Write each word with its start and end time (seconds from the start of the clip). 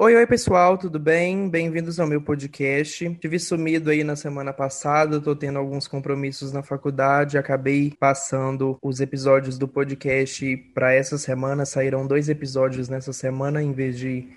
Oi, 0.00 0.14
oi 0.14 0.28
pessoal, 0.28 0.78
tudo 0.78 0.96
bem? 0.96 1.50
Bem-vindos 1.50 1.98
ao 1.98 2.06
meu 2.06 2.22
podcast. 2.22 3.16
Tive 3.16 3.36
sumido 3.36 3.90
aí 3.90 4.04
na 4.04 4.14
semana 4.14 4.52
passada, 4.52 5.20
tô 5.20 5.34
tendo 5.34 5.58
alguns 5.58 5.88
compromissos 5.88 6.52
na 6.52 6.62
faculdade, 6.62 7.36
acabei 7.36 7.92
passando 7.98 8.78
os 8.80 9.00
episódios 9.00 9.58
do 9.58 9.66
podcast 9.66 10.56
para 10.72 10.94
essa 10.94 11.18
semana, 11.18 11.66
saíram 11.66 12.06
dois 12.06 12.28
episódios 12.28 12.88
nessa 12.88 13.12
semana 13.12 13.60
em 13.60 13.72
vez 13.72 13.98
de 13.98 14.28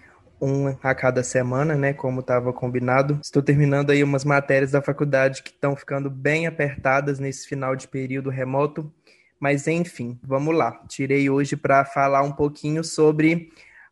um 0.41 0.75
a 0.81 0.95
cada 0.95 1.21
semana, 1.21 1.75
né, 1.75 1.93
como 1.93 2.21
estava 2.21 2.51
combinado. 2.51 3.19
Estou 3.23 3.43
terminando 3.43 3.91
aí 3.91 4.03
umas 4.03 4.25
matérias 4.25 4.71
da 4.71 4.81
faculdade 4.81 5.43
que 5.43 5.51
estão 5.51 5.75
ficando 5.75 6.09
bem 6.09 6.47
apertadas 6.47 7.19
nesse 7.19 7.47
final 7.47 7.75
de 7.75 7.87
período 7.87 8.31
remoto, 8.31 8.91
mas 9.39 9.67
enfim, 9.67 10.19
vamos 10.23 10.55
lá. 10.55 10.81
Tirei 10.87 11.29
hoje 11.29 11.55
para 11.55 11.85
falar 11.85 12.23
um 12.23 12.31
pouquinho 12.31 12.83
sobre 12.83 13.51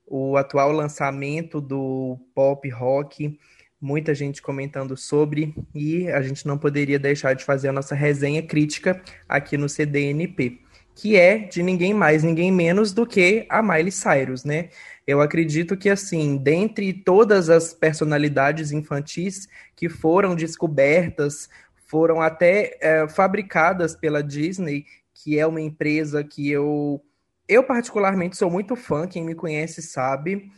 o 0.10 0.36
atual 0.36 0.72
lançamento 0.72 1.62
do 1.62 2.18
pop 2.34 2.68
rock, 2.70 3.38
muita 3.80 4.14
gente 4.16 4.42
comentando 4.42 4.98
sobre, 4.98 5.54
e 5.74 6.10
a 6.10 6.22
gente 6.22 6.48
não 6.48 6.58
poderia 6.58 6.98
deixar 6.98 7.34
de 7.34 7.46
fazer 7.46 7.70
a 7.70 7.72
nossa 7.72 7.94
resenha 7.94 8.42
crítica 8.42 9.02
aqui 9.28 9.56
no 9.56 9.70
CDNP, 9.70 10.60
que 10.96 11.16
é 11.16 11.38
de 11.38 11.62
ninguém 11.62 11.94
mais, 11.94 12.24
ninguém 12.24 12.52
menos 12.52 12.92
do 12.92 13.06
que 13.06 13.46
a 13.48 13.62
Miley 13.62 13.92
Cyrus, 13.92 14.44
né? 14.44 14.70
Eu 15.06 15.22
acredito 15.22 15.78
que, 15.78 15.90
assim, 15.90 16.38
dentre 16.38 16.92
todas 16.92 17.50
as 17.50 17.74
personalidades 17.74 18.72
infantis 18.72 19.48
que 19.76 19.88
foram 19.88 20.36
descobertas, 20.36 21.50
foram 21.86 22.22
até 22.22 22.78
é, 22.82 23.08
fabricadas 23.08 23.96
pela 23.96 24.22
Disney, 24.22 24.86
que 25.14 25.40
é 25.40 25.46
uma 25.46 25.62
empresa 25.62 26.24
que 26.24 26.50
eu 26.50 27.02
eu, 27.50 27.64
particularmente, 27.64 28.38
sou 28.38 28.50
muito 28.50 28.76
fã, 28.76 29.08
quem 29.08 29.24
me 29.24 29.34
conhece 29.34 29.82
sabe. 29.82 30.52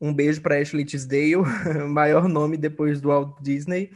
Um 0.00 0.14
beijo 0.14 0.40
para 0.40 0.60
Ashley 0.60 0.84
Tisdale, 0.84 1.42
maior 1.90 2.28
nome 2.28 2.56
depois 2.56 3.00
do 3.00 3.08
Walt 3.08 3.42
Disney. 3.42 3.90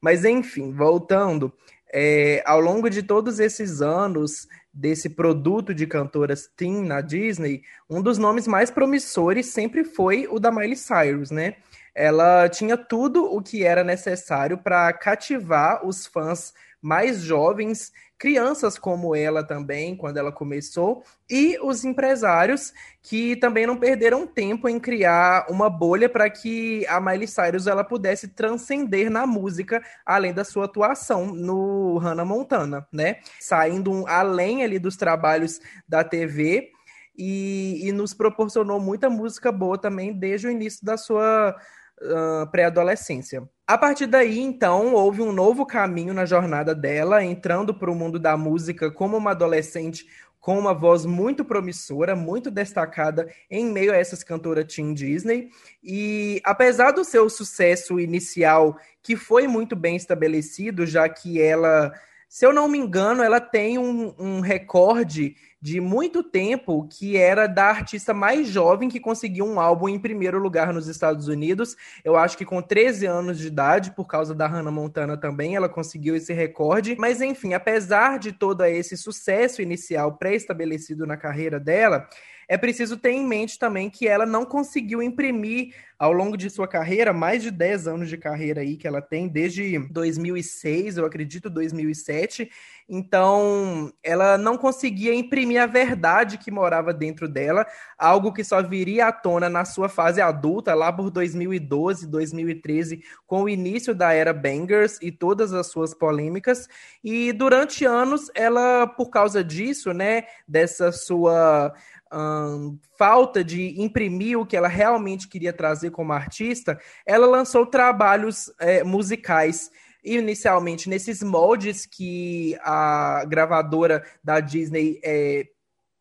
Mas, 0.00 0.24
enfim, 0.24 0.72
voltando, 0.72 1.52
é, 1.92 2.42
ao 2.44 2.60
longo 2.60 2.90
de 2.90 3.04
todos 3.04 3.38
esses 3.38 3.80
anos 3.80 4.48
desse 4.72 5.08
produto 5.08 5.72
de 5.72 5.86
cantoras 5.86 6.50
teen 6.56 6.84
na 6.84 7.00
Disney, 7.00 7.62
um 7.88 8.02
dos 8.02 8.18
nomes 8.18 8.48
mais 8.48 8.72
promissores 8.72 9.46
sempre 9.46 9.84
foi 9.84 10.26
o 10.28 10.40
da 10.40 10.50
Miley 10.50 10.76
Cyrus, 10.76 11.30
né? 11.30 11.54
Ela 11.94 12.48
tinha 12.48 12.76
tudo 12.76 13.24
o 13.24 13.40
que 13.40 13.62
era 13.62 13.84
necessário 13.84 14.58
para 14.58 14.92
cativar 14.92 15.86
os 15.86 16.04
fãs 16.04 16.52
mais 16.84 17.22
jovens 17.22 17.90
crianças 18.18 18.78
como 18.78 19.16
ela 19.16 19.42
também, 19.42 19.96
quando 19.96 20.18
ela 20.18 20.30
começou, 20.30 21.02
e 21.28 21.58
os 21.62 21.82
empresários 21.82 22.74
que 23.02 23.36
também 23.36 23.66
não 23.66 23.76
perderam 23.76 24.26
tempo 24.26 24.68
em 24.68 24.78
criar 24.78 25.46
uma 25.48 25.70
bolha 25.70 26.10
para 26.10 26.28
que 26.28 26.86
a 26.86 27.00
Miley 27.00 27.26
Cyrus 27.26 27.66
ela 27.66 27.82
pudesse 27.82 28.28
transcender 28.28 29.10
na 29.10 29.26
música, 29.26 29.82
além 30.04 30.34
da 30.34 30.44
sua 30.44 30.66
atuação 30.66 31.26
no 31.34 31.96
Hannah 31.96 32.24
Montana, 32.24 32.86
né? 32.92 33.16
Saindo 33.40 34.06
além 34.06 34.62
ali 34.62 34.78
dos 34.78 34.96
trabalhos 34.96 35.60
da 35.88 36.04
TV 36.04 36.70
e, 37.16 37.80
e 37.88 37.92
nos 37.92 38.12
proporcionou 38.12 38.78
muita 38.78 39.08
música 39.08 39.50
boa 39.50 39.78
também 39.78 40.12
desde 40.12 40.48
o 40.48 40.50
início 40.50 40.84
da 40.84 40.98
sua 40.98 41.56
uh, 42.00 42.50
pré-adolescência. 42.50 43.48
A 43.66 43.78
partir 43.78 44.06
daí, 44.06 44.40
então, 44.40 44.92
houve 44.92 45.22
um 45.22 45.32
novo 45.32 45.64
caminho 45.64 46.12
na 46.12 46.26
jornada 46.26 46.74
dela, 46.74 47.24
entrando 47.24 47.72
para 47.72 47.90
o 47.90 47.94
mundo 47.94 48.18
da 48.18 48.36
música 48.36 48.90
como 48.90 49.16
uma 49.16 49.30
adolescente 49.30 50.06
com 50.38 50.58
uma 50.58 50.74
voz 50.74 51.06
muito 51.06 51.42
promissora, 51.42 52.14
muito 52.14 52.50
destacada 52.50 53.26
em 53.50 53.64
meio 53.64 53.90
a 53.90 53.96
essas 53.96 54.22
cantoras 54.22 54.66
Teen 54.66 54.92
Disney. 54.92 55.48
E 55.82 56.42
apesar 56.44 56.90
do 56.90 57.02
seu 57.02 57.30
sucesso 57.30 57.98
inicial, 57.98 58.76
que 59.02 59.16
foi 59.16 59.48
muito 59.48 59.74
bem 59.74 59.96
estabelecido, 59.96 60.84
já 60.84 61.08
que 61.08 61.40
ela, 61.40 61.90
se 62.34 62.44
eu 62.44 62.52
não 62.52 62.66
me 62.66 62.76
engano, 62.76 63.22
ela 63.22 63.40
tem 63.40 63.78
um, 63.78 64.12
um 64.18 64.40
recorde 64.40 65.36
de 65.62 65.80
muito 65.80 66.20
tempo, 66.20 66.84
que 66.88 67.16
era 67.16 67.46
da 67.46 67.66
artista 67.66 68.12
mais 68.12 68.48
jovem 68.48 68.88
que 68.88 68.98
conseguiu 68.98 69.46
um 69.46 69.60
álbum 69.60 69.88
em 69.88 70.00
primeiro 70.00 70.40
lugar 70.40 70.72
nos 70.72 70.88
Estados 70.88 71.28
Unidos. 71.28 71.76
Eu 72.04 72.16
acho 72.16 72.36
que 72.36 72.44
com 72.44 72.60
13 72.60 73.06
anos 73.06 73.38
de 73.38 73.46
idade, 73.46 73.92
por 73.92 74.08
causa 74.08 74.34
da 74.34 74.48
Hannah 74.48 74.72
Montana 74.72 75.16
também, 75.16 75.54
ela 75.54 75.68
conseguiu 75.68 76.16
esse 76.16 76.32
recorde. 76.32 76.96
Mas 76.98 77.20
enfim, 77.20 77.54
apesar 77.54 78.18
de 78.18 78.32
todo 78.32 78.64
esse 78.64 78.96
sucesso 78.96 79.62
inicial 79.62 80.16
pré-estabelecido 80.16 81.06
na 81.06 81.16
carreira 81.16 81.60
dela, 81.60 82.08
é 82.48 82.56
preciso 82.56 82.96
ter 82.96 83.10
em 83.10 83.26
mente 83.26 83.58
também 83.58 83.88
que 83.90 84.06
ela 84.06 84.26
não 84.26 84.44
conseguiu 84.44 85.02
imprimir 85.02 85.74
ao 85.98 86.12
longo 86.12 86.36
de 86.36 86.50
sua 86.50 86.66
carreira, 86.66 87.12
mais 87.12 87.42
de 87.42 87.50
10 87.50 87.86
anos 87.86 88.08
de 88.08 88.18
carreira 88.18 88.60
aí 88.60 88.76
que 88.76 88.86
ela 88.86 89.00
tem, 89.00 89.28
desde 89.28 89.78
2006, 89.90 90.96
eu 90.96 91.06
acredito, 91.06 91.48
2007. 91.48 92.50
Então, 92.86 93.92
ela 94.02 94.36
não 94.36 94.58
conseguia 94.58 95.14
imprimir 95.14 95.62
a 95.62 95.66
verdade 95.66 96.36
que 96.36 96.50
morava 96.50 96.92
dentro 96.92 97.26
dela, 97.26 97.66
algo 97.96 98.32
que 98.32 98.44
só 98.44 98.62
viria 98.62 99.06
à 99.06 99.12
tona 99.12 99.48
na 99.48 99.64
sua 99.64 99.88
fase 99.88 100.20
adulta, 100.20 100.74
lá 100.74 100.92
por 100.92 101.10
2012, 101.10 102.06
2013, 102.06 103.02
com 103.26 103.44
o 103.44 103.48
início 103.48 103.94
da 103.94 104.12
era 104.12 104.34
Bangers 104.34 104.98
e 105.00 105.10
todas 105.10 105.54
as 105.54 105.68
suas 105.68 105.94
polêmicas. 105.94 106.68
E 107.02 107.32
durante 107.32 107.86
anos, 107.86 108.30
ela, 108.34 108.86
por 108.86 109.08
causa 109.08 109.42
disso, 109.42 109.94
né, 109.94 110.24
dessa 110.46 110.92
sua 110.92 111.72
um, 112.14 112.78
falta 112.96 113.42
de 113.42 113.80
imprimir 113.80 114.38
o 114.38 114.46
que 114.46 114.56
ela 114.56 114.68
realmente 114.68 115.28
queria 115.28 115.52
trazer 115.52 115.90
como 115.90 116.12
artista, 116.12 116.78
ela 117.04 117.26
lançou 117.26 117.66
trabalhos 117.66 118.52
é, 118.60 118.84
musicais 118.84 119.70
inicialmente 120.04 120.88
nesses 120.88 121.22
moldes 121.22 121.86
que 121.86 122.56
a 122.62 123.24
gravadora 123.26 124.04
da 124.22 124.38
Disney 124.38 125.00
é, 125.02 125.46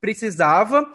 precisava. 0.01 0.85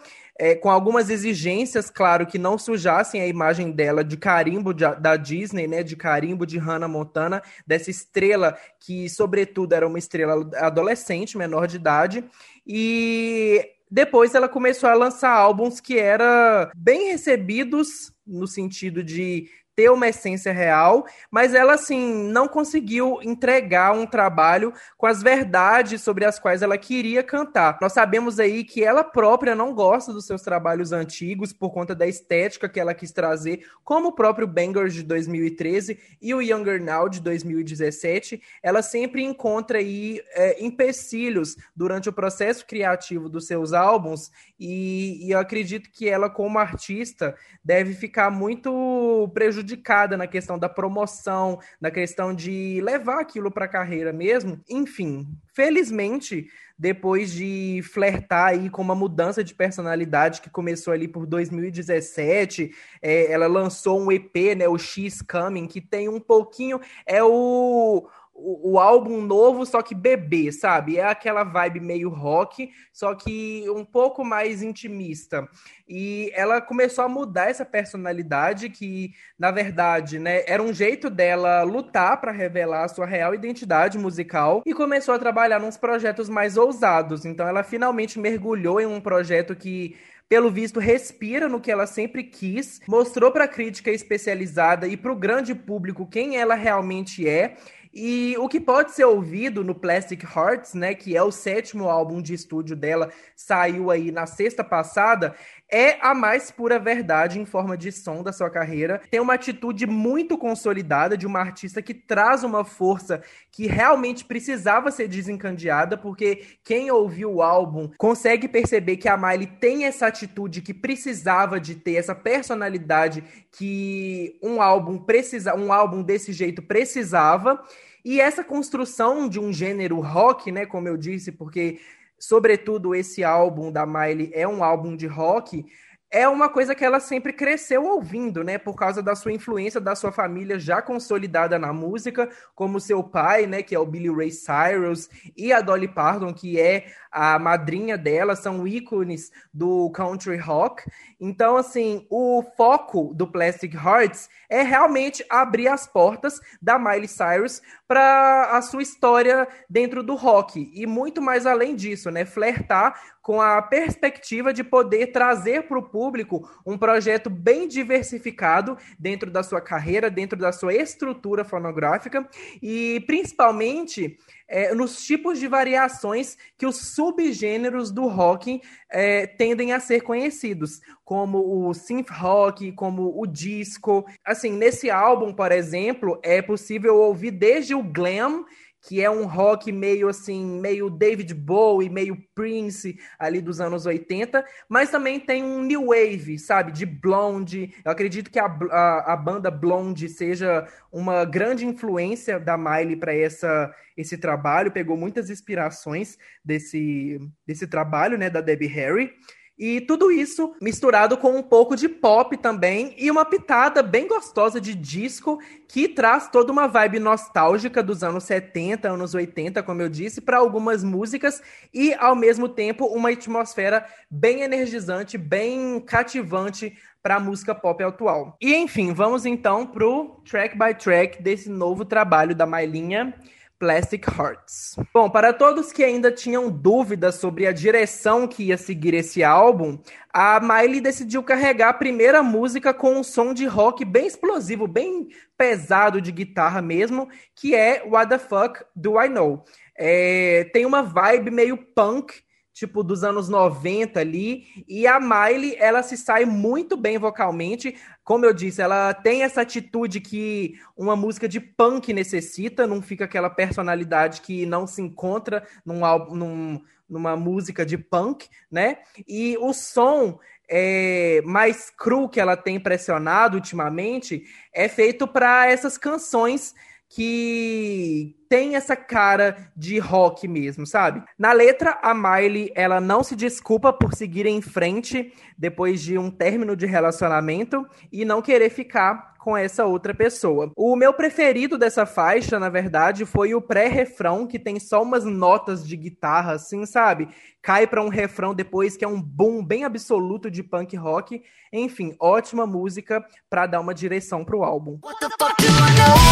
É, 0.41 0.55
com 0.55 0.69
algumas 0.69 1.09
exigências, 1.09 1.89
claro, 1.89 2.25
que 2.25 2.37
não 2.37 2.57
sujassem 2.57 3.19
a 3.19 3.27
imagem 3.27 3.71
dela 3.71 4.05
de 4.05 4.15
carimbo 4.15 4.73
de, 4.73 4.85
da 4.95 5.17
Disney, 5.17 5.67
né, 5.67 5.83
de 5.83 5.97
carimbo 5.97 6.45
de 6.45 6.57
Hannah 6.57 6.87
Montana, 6.87 7.43
dessa 7.67 7.91
estrela 7.91 8.57
que, 8.79 9.09
sobretudo, 9.09 9.73
era 9.73 9.85
uma 9.85 9.99
estrela 9.99 10.49
adolescente, 10.55 11.37
menor 11.37 11.67
de 11.67 11.75
idade, 11.75 12.23
e 12.65 13.69
depois 13.89 14.35
ela 14.35 14.47
começou 14.47 14.89
a 14.89 14.93
lançar 14.93 15.31
álbuns 15.31 15.79
que 15.79 15.97
eram 15.97 16.69
bem 16.75 17.11
recebidos 17.11 18.13
no 18.25 18.47
sentido 18.47 19.03
de 19.03 19.49
ter 19.79 19.89
uma 19.89 20.09
essência 20.09 20.51
real, 20.51 21.05
mas 21.31 21.53
ela, 21.53 21.75
assim, 21.75 22.13
não 22.29 22.49
conseguiu 22.49 23.19
entregar 23.23 23.93
um 23.93 24.05
trabalho 24.05 24.73
com 24.97 25.05
as 25.07 25.23
verdades 25.23 26.01
sobre 26.01 26.25
as 26.25 26.37
quais 26.37 26.61
ela 26.61 26.77
queria 26.77 27.23
cantar. 27.23 27.77
Nós 27.81 27.93
sabemos 27.93 28.41
aí 28.41 28.65
que 28.65 28.83
ela 28.83 29.05
própria 29.05 29.55
não 29.55 29.73
gosta 29.73 30.11
dos 30.11 30.25
seus 30.25 30.41
trabalhos 30.41 30.91
antigos 30.91 31.53
por 31.53 31.71
conta 31.71 31.95
da 31.95 32.05
estética 32.05 32.67
que 32.67 32.77
ela 32.77 32.93
quis 32.93 33.13
trazer, 33.13 33.65
como 33.81 34.09
o 34.09 34.11
próprio 34.11 34.45
Bangers 34.45 34.93
de 34.93 35.01
2013 35.01 35.97
e 36.21 36.33
o 36.33 36.41
Younger 36.41 36.83
Now 36.83 37.07
de 37.07 37.21
2017. 37.21 38.41
Ela 38.61 38.81
sempre 38.81 39.23
encontra 39.23 39.77
aí 39.77 40.21
é, 40.33 40.61
empecilhos 40.61 41.55
durante 41.73 42.09
o 42.09 42.13
processo 42.13 42.67
criativo 42.67 43.29
dos 43.29 43.47
seus 43.47 43.71
álbuns 43.71 44.29
e, 44.59 45.25
e 45.25 45.31
eu 45.31 45.39
acredito 45.39 45.89
que 45.89 46.09
ela, 46.09 46.29
como 46.29 46.59
artista, 46.59 47.33
deve 47.63 47.93
ficar 47.93 48.29
muito 48.29 49.31
prejudicada 49.33 49.68
prejudicada 49.69 50.17
na 50.17 50.25
questão 50.25 50.57
da 50.57 50.67
promoção, 50.67 51.59
na 51.79 51.91
questão 51.91 52.33
de 52.33 52.81
levar 52.81 53.19
aquilo 53.19 53.51
para 53.51 53.65
a 53.65 53.69
carreira 53.69 54.11
mesmo. 54.11 54.59
Enfim, 54.67 55.27
felizmente, 55.53 56.47
depois 56.77 57.31
de 57.31 57.81
flertar 57.83 58.47
aí 58.47 58.69
com 58.69 58.81
uma 58.81 58.95
mudança 58.95 59.43
de 59.43 59.53
personalidade 59.53 60.41
que 60.41 60.49
começou 60.49 60.93
ali 60.93 61.07
por 61.07 61.25
2017, 61.25 62.71
é, 63.01 63.31
ela 63.31 63.47
lançou 63.47 63.99
um 63.99 64.11
EP, 64.11 64.55
né, 64.57 64.67
o 64.67 64.77
X 64.77 65.21
Coming, 65.21 65.67
que 65.67 65.81
tem 65.81 66.09
um 66.09 66.19
pouquinho 66.19 66.79
é 67.05 67.23
o 67.23 68.07
o, 68.41 68.73
o, 68.73 68.79
álbum 68.79 69.21
novo, 69.21 69.65
só 69.65 69.81
que 69.81 69.93
bebê, 69.93 70.51
sabe? 70.51 70.97
É 70.97 71.03
aquela 71.03 71.43
vibe 71.43 71.79
meio 71.79 72.09
rock, 72.09 72.71
só 72.91 73.13
que 73.13 73.65
um 73.69 73.83
pouco 73.83 74.23
mais 74.23 74.63
intimista. 74.63 75.47
E 75.87 76.31
ela 76.33 76.61
começou 76.61 77.03
a 77.03 77.09
mudar 77.09 77.49
essa 77.49 77.65
personalidade 77.65 78.69
que, 78.69 79.13
na 79.37 79.51
verdade, 79.51 80.19
né, 80.19 80.43
era 80.47 80.63
um 80.63 80.73
jeito 80.73 81.09
dela 81.09 81.63
lutar 81.63 82.19
para 82.21 82.31
revelar 82.31 82.85
a 82.85 82.89
sua 82.89 83.05
real 83.05 83.33
identidade 83.33 83.97
musical 83.97 84.61
e 84.65 84.73
começou 84.73 85.13
a 85.13 85.19
trabalhar 85.19 85.59
nos 85.59 85.77
projetos 85.77 86.29
mais 86.29 86.57
ousados. 86.57 87.25
Então 87.25 87.47
ela 87.47 87.63
finalmente 87.63 88.19
mergulhou 88.19 88.79
em 88.79 88.85
um 88.85 89.01
projeto 89.01 89.55
que 89.55 89.95
pelo 90.29 90.51
visto, 90.51 90.79
respira 90.79 91.49
no 91.49 91.59
que 91.59 91.71
ela 91.71 91.87
sempre 91.87 92.23
quis, 92.23 92.79
mostrou 92.87 93.31
para 93.31 93.45
a 93.45 93.47
crítica 93.47 93.89
especializada 93.89 94.87
e 94.87 94.95
para 94.95 95.11
o 95.11 95.15
grande 95.15 95.55
público 95.55 96.05
quem 96.05 96.37
ela 96.37 96.53
realmente 96.53 97.27
é 97.27 97.57
e 98.01 98.37
o 98.37 98.47
que 98.47 98.61
pode 98.61 98.93
ser 98.93 99.03
ouvido 99.03 99.61
no 99.61 99.75
Plastic 99.75 100.23
Hearts, 100.23 100.73
né, 100.73 100.95
que 100.95 101.17
é 101.17 101.21
o 101.21 101.33
sétimo 101.33 101.89
álbum 101.89 102.21
de 102.21 102.33
estúdio 102.33 102.73
dela, 102.73 103.11
saiu 103.35 103.91
aí 103.91 104.09
na 104.09 104.25
sexta 104.25 104.63
passada, 104.63 105.35
é 105.69 105.97
a 106.01 106.15
mais 106.15 106.49
pura 106.49 106.79
verdade 106.79 107.39
em 107.39 107.45
forma 107.45 107.77
de 107.77 107.91
som 107.91 108.23
da 108.23 108.31
sua 108.31 108.49
carreira. 108.49 109.01
Tem 109.11 109.19
uma 109.19 109.33
atitude 109.33 109.85
muito 109.85 110.37
consolidada 110.37 111.17
de 111.17 111.27
uma 111.27 111.39
artista 111.39 111.81
que 111.81 111.93
traz 111.93 112.41
uma 112.43 112.63
força 112.63 113.21
que 113.51 113.67
realmente 113.67 114.23
precisava 114.23 114.91
ser 114.91 115.09
desencandeada, 115.09 115.97
porque 115.97 116.45
quem 116.63 116.89
ouviu 116.89 117.33
o 117.33 117.41
álbum 117.41 117.89
consegue 117.97 118.47
perceber 118.47 118.95
que 118.95 119.09
a 119.09 119.17
Miley 119.17 119.47
tem 119.59 119.83
essa 119.83 120.07
atitude 120.07 120.61
que 120.61 120.73
precisava 120.73 121.59
de 121.59 121.75
ter, 121.75 121.95
essa 121.95 122.15
personalidade 122.15 123.25
que 123.51 124.39
um 124.41 124.61
álbum 124.61 124.97
precisa, 124.97 125.53
um 125.53 125.73
álbum 125.73 126.01
desse 126.01 126.31
jeito 126.31 126.61
precisava. 126.61 127.61
E 128.03 128.19
essa 128.21 128.43
construção 128.43 129.27
de 129.27 129.39
um 129.39 129.51
gênero 129.51 129.99
rock, 129.99 130.51
né, 130.51 130.65
como 130.65 130.87
eu 130.87 130.97
disse, 130.97 131.31
porque 131.31 131.79
sobretudo 132.17 132.93
esse 132.93 133.23
álbum 133.23 133.71
da 133.71 133.85
Miley 133.85 134.31
é 134.33 134.47
um 134.47 134.63
álbum 134.63 134.95
de 134.95 135.07
rock, 135.07 135.65
é 136.11 136.27
uma 136.27 136.49
coisa 136.49 136.73
que 136.73 136.83
ela 136.83 136.99
sempre 136.99 137.31
cresceu 137.31 137.85
ouvindo, 137.85 138.43
né? 138.43 138.57
Por 138.57 138.75
causa 138.75 139.01
da 139.01 139.15
sua 139.15 139.31
influência 139.31 139.79
da 139.79 139.95
sua 139.95 140.11
família 140.11 140.57
já 140.57 140.81
consolidada 140.81 141.59
na 141.59 141.71
música, 141.71 142.27
como 142.55 142.79
seu 142.79 143.03
pai, 143.03 143.45
né, 143.45 143.61
que 143.61 143.75
é 143.75 143.79
o 143.79 143.85
Billy 143.85 144.09
Ray 144.09 144.31
Cyrus, 144.31 145.07
e 145.37 145.53
a 145.53 145.61
Dolly 145.61 145.87
Parton, 145.87 146.33
que 146.33 146.59
é 146.59 146.87
a 147.11 147.39
madrinha 147.39 147.97
dela, 147.97 148.35
são 148.35 148.67
ícones 148.67 149.31
do 149.53 149.89
country 149.91 150.37
rock. 150.37 150.83
Então, 151.19 151.57
assim, 151.57 152.05
o 152.09 152.43
foco 152.55 153.13
do 153.13 153.27
Plastic 153.27 153.73
Hearts 153.73 154.29
é 154.49 154.61
realmente 154.61 155.25
abrir 155.29 155.67
as 155.67 155.87
portas 155.87 156.39
da 156.61 156.79
Miley 156.79 157.07
Cyrus 157.07 157.61
para 157.87 158.57
a 158.57 158.61
sua 158.61 158.81
história 158.81 159.47
dentro 159.69 160.03
do 160.03 160.15
rock 160.15 160.71
e 160.73 160.85
muito 160.85 161.21
mais 161.21 161.45
além 161.45 161.75
disso, 161.75 162.09
né? 162.09 162.25
Flertar 162.25 162.99
com 163.21 163.41
a 163.41 163.61
perspectiva 163.61 164.53
de 164.53 164.63
poder 164.63 165.07
trazer 165.07 165.67
para 165.67 165.77
o 165.77 165.83
público 165.83 166.49
um 166.65 166.77
projeto 166.77 167.29
bem 167.29 167.67
diversificado 167.67 168.77
dentro 168.97 169.29
da 169.29 169.43
sua 169.43 169.61
carreira, 169.61 170.09
dentro 170.09 170.37
da 170.37 170.51
sua 170.51 170.73
estrutura 170.73 171.43
fonográfica 171.43 172.27
e 172.61 173.03
principalmente 173.05 174.17
é, 174.49 174.73
nos 174.73 175.03
tipos 175.03 175.39
de 175.39 175.47
variações 175.47 176.35
que 176.57 176.65
os 176.65 176.75
subgêneros 176.93 177.91
do 177.91 178.07
rock 178.07 178.61
é, 178.89 179.27
tendem 179.27 179.71
a 179.71 179.79
ser 179.79 180.01
conhecidos, 180.01 180.81
como 181.05 181.67
o 181.67 181.73
synth 181.73 182.09
rock, 182.09 182.71
como 182.71 183.13
o 183.15 183.27
disco. 183.27 184.05
Assim, 184.25 184.51
nesse 184.51 184.89
álbum, 184.89 185.31
por 185.31 185.51
exemplo, 185.51 186.19
é 186.23 186.41
possível 186.41 186.97
ouvir 186.97 187.31
desde 187.31 187.75
o 187.75 187.83
glam 187.83 188.43
que 188.81 189.01
é 189.01 189.09
um 189.09 189.25
rock 189.25 189.71
meio 189.71 190.07
assim, 190.07 190.59
meio 190.59 190.89
David 190.89 191.33
Bowie, 191.33 191.89
meio 191.89 192.17
Prince 192.33 192.97
ali 193.17 193.41
dos 193.41 193.59
anos 193.59 193.85
80, 193.85 194.43
mas 194.67 194.89
também 194.89 195.19
tem 195.19 195.43
um 195.43 195.63
new 195.63 195.87
wave, 195.87 196.39
sabe, 196.39 196.71
de 196.71 196.85
Blonde. 196.85 197.73
Eu 197.83 197.91
acredito 197.91 198.31
que 198.31 198.39
a, 198.39 198.45
a, 198.45 199.13
a 199.13 199.17
banda 199.17 199.51
Blonde 199.51 200.07
seja 200.07 200.67
uma 200.91 201.25
grande 201.25 201.65
influência 201.65 202.39
da 202.39 202.57
Miley 202.57 202.95
para 202.95 203.13
essa 203.13 203.73
esse 203.97 204.17
trabalho, 204.17 204.71
pegou 204.71 204.95
muitas 204.95 205.29
inspirações 205.29 206.17
desse 206.43 207.19
desse 207.45 207.67
trabalho, 207.67 208.17
né, 208.17 208.29
da 208.29 208.39
Debbie 208.39 208.67
Harry. 208.67 209.13
E 209.59 209.81
tudo 209.81 210.09
isso 210.09 210.55
misturado 210.61 211.17
com 211.17 211.35
um 211.35 211.43
pouco 211.43 211.75
de 211.75 211.89
pop 211.89 212.37
também 212.37 212.95
e 212.97 213.11
uma 213.11 213.25
pitada 213.25 213.83
bem 213.83 214.07
gostosa 214.07 214.61
de 214.61 214.73
disco 214.73 215.37
que 215.67 215.89
traz 215.89 216.29
toda 216.29 216.49
uma 216.49 216.65
vibe 216.65 216.97
nostálgica 216.97 217.83
dos 217.83 218.01
anos 218.01 218.23
70, 218.23 218.87
anos 218.89 219.13
80, 219.13 219.61
como 219.61 219.81
eu 219.81 219.89
disse, 219.89 220.21
para 220.21 220.37
algumas 220.37 220.81
músicas 220.81 221.41
e 221.73 221.93
ao 221.95 222.15
mesmo 222.15 222.47
tempo 222.47 222.85
uma 222.85 223.09
atmosfera 223.09 223.85
bem 224.09 224.43
energizante, 224.43 225.17
bem 225.17 225.81
cativante 225.81 226.77
para 227.03 227.15
a 227.15 227.19
música 227.19 227.53
pop 227.53 227.83
atual. 227.83 228.37
E 228.39 228.55
enfim, 228.55 228.93
vamos 228.93 229.25
então 229.25 229.65
pro 229.67 230.21
track 230.23 230.57
by 230.57 230.73
track 230.73 231.21
desse 231.21 231.49
novo 231.49 231.83
trabalho 231.83 232.33
da 232.33 232.45
Mailinha. 232.45 233.13
Plastic 233.59 234.07
Hearts. 234.07 234.77
Bom, 234.93 235.09
para 235.09 235.33
todos 235.33 235.73
que 235.73 235.83
ainda 235.83 236.09
tinham 236.09 236.49
dúvidas 236.49 237.15
sobre 237.15 237.45
a 237.45 237.51
direção 237.51 238.25
que 238.25 238.43
ia 238.43 238.57
seguir 238.57 238.93
esse 238.93 239.21
álbum, 239.21 239.77
a 240.13 240.39
Miley 240.39 240.79
decidiu 240.79 241.21
carregar 241.21 241.69
a 241.69 241.73
primeira 241.73 242.23
música 242.23 242.73
com 242.73 242.93
um 242.93 243.03
som 243.03 243.33
de 243.33 243.45
rock 243.45 243.83
bem 243.83 244.07
explosivo, 244.07 244.65
bem 244.65 245.09
pesado 245.37 245.99
de 245.99 246.11
guitarra 246.11 246.61
mesmo, 246.61 247.09
que 247.35 247.53
é 247.53 247.83
What 247.85 248.09
the 248.09 248.17
Fuck 248.17 248.63
Do 248.73 248.99
I 248.99 249.09
Know? 249.09 249.43
É, 249.77 250.49
tem 250.53 250.65
uma 250.65 250.81
vibe 250.81 251.29
meio 251.29 251.57
punk, 251.57 252.13
tipo 252.59 252.83
dos 252.83 253.05
anos 253.05 253.29
90 253.29 253.99
ali, 253.99 254.43
e 254.67 254.85
a 254.85 254.99
Miley, 254.99 255.55
ela 255.57 255.81
se 255.81 255.95
sai 255.95 256.25
muito 256.25 256.75
bem 256.75 256.97
vocalmente. 256.97 257.75
Como 258.03 258.25
eu 258.25 258.33
disse, 258.33 258.61
ela 258.61 258.93
tem 258.93 259.23
essa 259.23 259.41
atitude 259.41 260.01
que 260.01 260.59
uma 260.75 260.95
música 260.95 261.27
de 261.27 261.39
punk 261.39 261.93
necessita, 261.93 262.67
não 262.67 262.81
fica 262.81 263.05
aquela 263.05 263.29
personalidade 263.29 264.19
que 264.19 264.45
não 264.45 264.67
se 264.67 264.81
encontra 264.81 265.47
num 265.65 265.85
álbum, 265.85 266.15
num, 266.15 266.61
numa 266.89 267.15
música 267.15 267.65
de 267.65 267.77
punk, 267.77 268.27
né? 268.51 268.79
E 269.07 269.37
o 269.39 269.53
som 269.53 270.19
é, 270.49 271.21
mais 271.23 271.69
cru 271.69 272.09
que 272.09 272.19
ela 272.19 272.35
tem 272.35 272.59
pressionado 272.59 273.37
ultimamente 273.37 274.23
é 274.53 274.67
feito 274.67 275.07
para 275.07 275.47
essas 275.47 275.77
canções 275.77 276.53
que 276.89 278.15
tem 278.27 278.55
essa 278.55 278.75
cara 278.75 279.51
de 279.55 279.77
rock 279.77 280.27
mesmo, 280.27 280.65
sabe? 280.65 281.03
Na 281.17 281.31
letra, 281.31 281.79
a 281.83 281.93
Miley, 281.93 282.51
ela 282.55 282.81
não 282.81 283.03
se 283.03 283.15
desculpa 283.15 283.71
por 283.71 283.93
seguir 283.93 284.25
em 284.25 284.41
frente 284.41 285.13
depois 285.37 285.81
de 285.81 285.97
um 285.97 286.09
término 286.09 286.55
de 286.55 286.65
relacionamento 286.65 287.65
e 287.91 288.03
não 288.03 288.21
querer 288.21 288.49
ficar 288.49 289.13
com 289.19 289.35
essa 289.35 289.65
outra 289.65 289.93
pessoa. 289.93 290.51
O 290.55 290.75
meu 290.75 290.93
preferido 290.93 291.57
dessa 291.57 291.85
faixa, 291.85 292.39
na 292.39 292.49
verdade, 292.49 293.05
foi 293.05 293.35
o 293.35 293.41
pré-refrão, 293.41 294.25
que 294.25 294.39
tem 294.39 294.59
só 294.59 294.81
umas 294.81 295.05
notas 295.05 295.67
de 295.67 295.75
guitarra, 295.75 296.33
assim, 296.33 296.65
sabe? 296.65 297.09
Cai 297.41 297.67
para 297.67 297.83
um 297.83 297.89
refrão 297.89 298.33
depois 298.33 298.77
que 298.77 298.85
é 298.85 298.87
um 298.87 299.01
boom 299.01 299.43
bem 299.43 299.63
absoluto 299.65 300.31
de 300.31 300.41
punk 300.41 300.75
rock. 300.75 301.21
Enfim, 301.51 301.95
ótima 301.99 302.47
música 302.47 303.03
para 303.29 303.45
dar 303.45 303.59
uma 303.59 303.73
direção 303.73 304.23
pro 304.23 304.43
álbum. 304.43 304.79
What 304.83 304.99
the 304.99 305.09
fuck 305.19 305.35
do 305.41 305.47
I 305.47 305.75
know? 305.77 306.08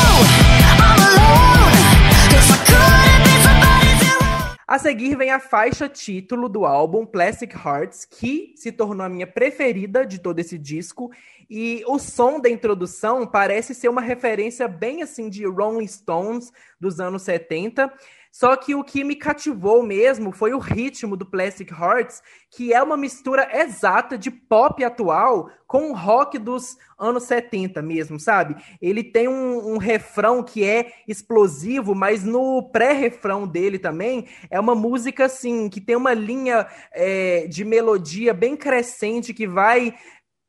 A 4.68 4.77
seguir 4.77 5.15
vem 5.15 5.31
a 5.31 5.39
faixa 5.39 5.88
título 5.88 6.50
do 6.50 6.65
álbum 6.65 7.06
Plastic 7.06 7.54
Hearts, 7.56 8.04
que 8.04 8.54
se 8.57 8.71
tornou 8.71 9.06
a 9.06 9.09
minha 9.09 9.25
preferida 9.25 10.06
de 10.06 10.19
todo 10.19 10.39
esse 10.39 10.57
disco. 10.57 11.09
E 11.50 11.81
o 11.88 11.98
som 11.98 12.39
da 12.39 12.50
introdução 12.50 13.26
parece 13.26 13.73
ser 13.73 13.87
uma 13.87 14.02
referência 14.02 14.68
bem 14.68 15.02
assim 15.02 15.30
de 15.30 15.47
Rolling 15.47 15.87
Stones 15.87 16.52
dos 16.80 16.99
anos 16.99 17.21
70. 17.21 17.92
Só 18.31 18.55
que 18.55 18.75
o 18.75 18.83
que 18.83 19.03
me 19.03 19.15
cativou 19.15 19.83
mesmo 19.83 20.31
foi 20.31 20.53
o 20.53 20.59
ritmo 20.59 21.15
do 21.15 21.25
Plastic 21.25 21.71
Hearts, 21.71 22.21
que 22.51 22.73
é 22.73 22.81
uma 22.81 22.97
mistura 22.97 23.49
exata 23.51 24.17
de 24.17 24.31
pop 24.31 24.83
atual 24.83 25.49
com 25.67 25.93
rock 25.93 26.39
dos 26.39 26.77
anos 26.97 27.23
70 27.23 27.81
mesmo, 27.81 28.19
sabe? 28.19 28.55
Ele 28.81 29.03
tem 29.03 29.27
um, 29.27 29.73
um 29.73 29.77
refrão 29.77 30.41
que 30.41 30.63
é 30.63 30.93
explosivo, 31.07 31.93
mas 31.93 32.23
no 32.23 32.63
pré-refrão 32.71 33.45
dele 33.45 33.77
também 33.77 34.27
é 34.49 34.59
uma 34.59 34.73
música 34.73 35.25
assim, 35.25 35.67
que 35.69 35.81
tem 35.81 35.95
uma 35.95 36.13
linha 36.13 36.65
é, 36.91 37.47
de 37.47 37.65
melodia 37.65 38.33
bem 38.33 38.55
crescente 38.55 39.33
que 39.33 39.45
vai 39.45 39.93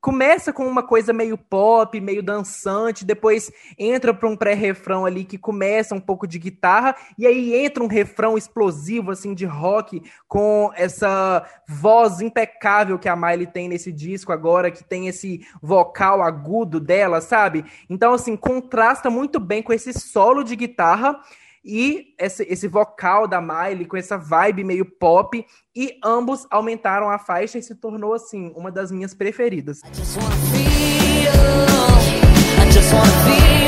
começa 0.00 0.52
com 0.52 0.66
uma 0.66 0.82
coisa 0.82 1.12
meio 1.12 1.36
pop, 1.36 2.00
meio 2.00 2.22
dançante, 2.22 3.04
depois 3.04 3.50
entra 3.78 4.14
para 4.14 4.28
um 4.28 4.36
pré-refrão 4.36 5.04
ali 5.04 5.24
que 5.24 5.36
começa 5.36 5.94
um 5.94 6.00
pouco 6.00 6.26
de 6.26 6.38
guitarra 6.38 6.94
e 7.18 7.26
aí 7.26 7.54
entra 7.54 7.82
um 7.82 7.88
refrão 7.88 8.38
explosivo 8.38 9.10
assim 9.10 9.34
de 9.34 9.44
rock 9.44 10.02
com 10.28 10.70
essa 10.76 11.44
voz 11.68 12.20
impecável 12.20 12.98
que 12.98 13.08
a 13.08 13.16
Miley 13.16 13.46
tem 13.46 13.68
nesse 13.68 13.92
disco 13.92 14.32
agora, 14.32 14.70
que 14.70 14.84
tem 14.84 15.08
esse 15.08 15.40
vocal 15.60 16.22
agudo 16.22 16.78
dela, 16.78 17.20
sabe? 17.20 17.64
Então 17.90 18.12
assim, 18.12 18.36
contrasta 18.36 19.10
muito 19.10 19.40
bem 19.40 19.62
com 19.62 19.72
esse 19.72 19.92
solo 19.92 20.44
de 20.44 20.54
guitarra 20.54 21.20
e 21.68 22.14
esse, 22.18 22.44
esse 22.44 22.66
vocal 22.66 23.28
da 23.28 23.42
Miley 23.42 23.84
com 23.84 23.98
essa 23.98 24.16
vibe 24.16 24.64
meio 24.64 24.86
pop 24.86 25.44
e 25.76 25.98
ambos 26.02 26.46
aumentaram 26.50 27.10
a 27.10 27.18
faixa 27.18 27.58
e 27.58 27.62
se 27.62 27.74
tornou 27.74 28.14
assim 28.14 28.50
uma 28.56 28.72
das 28.72 28.90
minhas 28.90 29.12
preferidas. 29.12 29.80
I 29.84 29.94
just 29.94 30.16
wanna 30.16 30.34
feel, 30.50 31.30
I 32.58 32.70
just 32.72 32.92
wanna 32.94 33.12
feel 33.24 33.67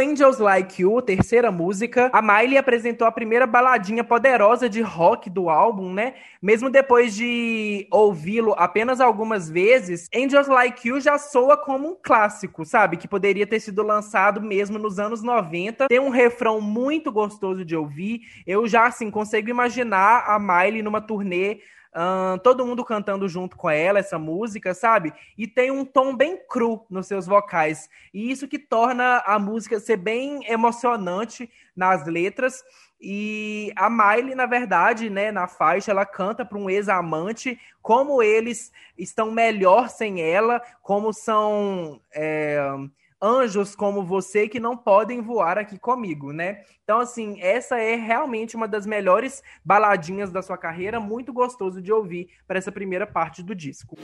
Angels 0.00 0.38
Like 0.38 0.82
You, 0.82 1.00
terceira 1.00 1.52
música. 1.52 2.10
A 2.12 2.20
Miley 2.20 2.58
apresentou 2.58 3.06
a 3.06 3.12
primeira 3.12 3.46
baladinha 3.46 4.02
poderosa 4.02 4.68
de 4.68 4.80
rock 4.80 5.30
do 5.30 5.48
álbum, 5.48 5.92
né? 5.92 6.14
Mesmo 6.42 6.68
depois 6.68 7.14
de 7.14 7.86
ouvi-lo 7.90 8.54
apenas 8.58 9.00
algumas 9.00 9.48
vezes, 9.48 10.08
Angels 10.12 10.48
Like 10.48 10.88
You 10.88 11.00
já 11.00 11.16
soa 11.16 11.56
como 11.56 11.90
um 11.90 11.96
clássico, 12.02 12.64
sabe? 12.64 12.96
Que 12.96 13.06
poderia 13.06 13.46
ter 13.46 13.60
sido 13.60 13.84
lançado 13.84 14.40
mesmo 14.40 14.78
nos 14.78 14.98
anos 14.98 15.22
90. 15.22 15.86
Tem 15.86 16.00
um 16.00 16.08
refrão 16.08 16.60
muito 16.60 17.12
gostoso 17.12 17.64
de 17.64 17.76
ouvir. 17.76 18.22
Eu 18.44 18.66
já, 18.66 18.86
assim, 18.86 19.10
consigo 19.12 19.48
imaginar 19.48 20.24
a 20.26 20.38
Miley 20.40 20.82
numa 20.82 21.00
turnê 21.00 21.60
Todo 22.42 22.64
mundo 22.64 22.84
cantando 22.84 23.28
junto 23.28 23.56
com 23.56 23.68
ela 23.68 23.98
essa 23.98 24.18
música, 24.18 24.74
sabe? 24.74 25.12
E 25.36 25.46
tem 25.46 25.70
um 25.70 25.84
tom 25.84 26.14
bem 26.14 26.38
cru 26.48 26.86
nos 26.88 27.06
seus 27.06 27.26
vocais. 27.26 27.88
E 28.14 28.30
isso 28.30 28.46
que 28.46 28.58
torna 28.58 29.22
a 29.26 29.38
música 29.38 29.80
ser 29.80 29.96
bem 29.96 30.44
emocionante 30.50 31.50
nas 31.74 32.06
letras. 32.06 32.62
E 33.00 33.72
a 33.76 33.88
Miley, 33.88 34.34
na 34.34 34.46
verdade, 34.46 35.08
né, 35.08 35.30
na 35.30 35.46
faixa, 35.46 35.90
ela 35.90 36.04
canta 36.04 36.44
para 36.44 36.58
um 36.58 36.68
ex-amante 36.68 37.58
como 37.80 38.22
eles 38.22 38.72
estão 38.96 39.30
melhor 39.30 39.88
sem 39.88 40.20
ela, 40.20 40.60
como 40.82 41.12
são. 41.12 42.00
É 42.12 42.60
anjos 43.20 43.74
como 43.74 44.04
você 44.04 44.48
que 44.48 44.60
não 44.60 44.76
podem 44.76 45.20
voar 45.20 45.58
aqui 45.58 45.78
comigo, 45.78 46.32
né? 46.32 46.62
Então, 46.84 47.00
assim, 47.00 47.40
essa 47.40 47.78
é 47.78 47.96
realmente 47.96 48.56
uma 48.56 48.68
das 48.68 48.86
melhores 48.86 49.42
baladinhas 49.64 50.30
da 50.30 50.40
sua 50.40 50.56
carreira, 50.56 51.00
muito 51.00 51.32
gostoso 51.32 51.82
de 51.82 51.92
ouvir 51.92 52.28
para 52.46 52.58
essa 52.58 52.72
primeira 52.72 53.06
parte 53.06 53.42
do 53.42 53.54
disco. 53.54 53.96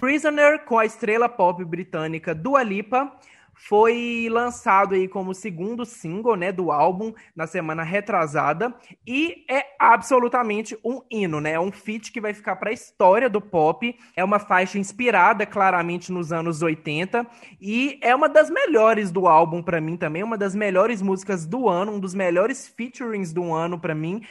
Prisoner 0.00 0.64
com 0.64 0.78
a 0.78 0.84
estrela 0.84 1.28
pop 1.28 1.64
britânica 1.64 2.34
Dua 2.34 2.62
Lipa 2.62 3.12
foi 3.58 4.28
lançado 4.30 4.94
aí 4.94 5.08
como 5.08 5.34
segundo 5.34 5.84
single, 5.84 6.36
né, 6.36 6.52
do 6.52 6.70
álbum 6.70 7.12
na 7.34 7.46
semana 7.46 7.82
retrasada 7.82 8.72
e 9.06 9.44
é 9.50 9.66
absolutamente 9.78 10.78
um 10.84 11.02
hino, 11.10 11.40
né? 11.40 11.52
É 11.52 11.60
um 11.60 11.72
feat 11.72 12.12
que 12.12 12.20
vai 12.20 12.32
ficar 12.32 12.56
para 12.56 12.70
a 12.70 12.72
história 12.72 13.28
do 13.28 13.40
pop. 13.40 13.96
É 14.16 14.22
uma 14.22 14.38
faixa 14.38 14.78
inspirada 14.78 15.44
claramente 15.44 16.12
nos 16.12 16.32
anos 16.32 16.62
80 16.62 17.26
e 17.60 17.98
é 18.00 18.14
uma 18.14 18.28
das 18.28 18.48
melhores 18.48 19.10
do 19.10 19.26
álbum 19.26 19.62
para 19.62 19.80
mim 19.80 19.96
também, 19.96 20.22
uma 20.22 20.38
das 20.38 20.54
melhores 20.54 21.02
músicas 21.02 21.44
do 21.44 21.68
ano, 21.68 21.92
um 21.92 22.00
dos 22.00 22.14
melhores 22.14 22.68
featurings 22.68 23.32
do 23.32 23.52
ano 23.52 23.78
para 23.78 23.94
mim. 23.94 24.22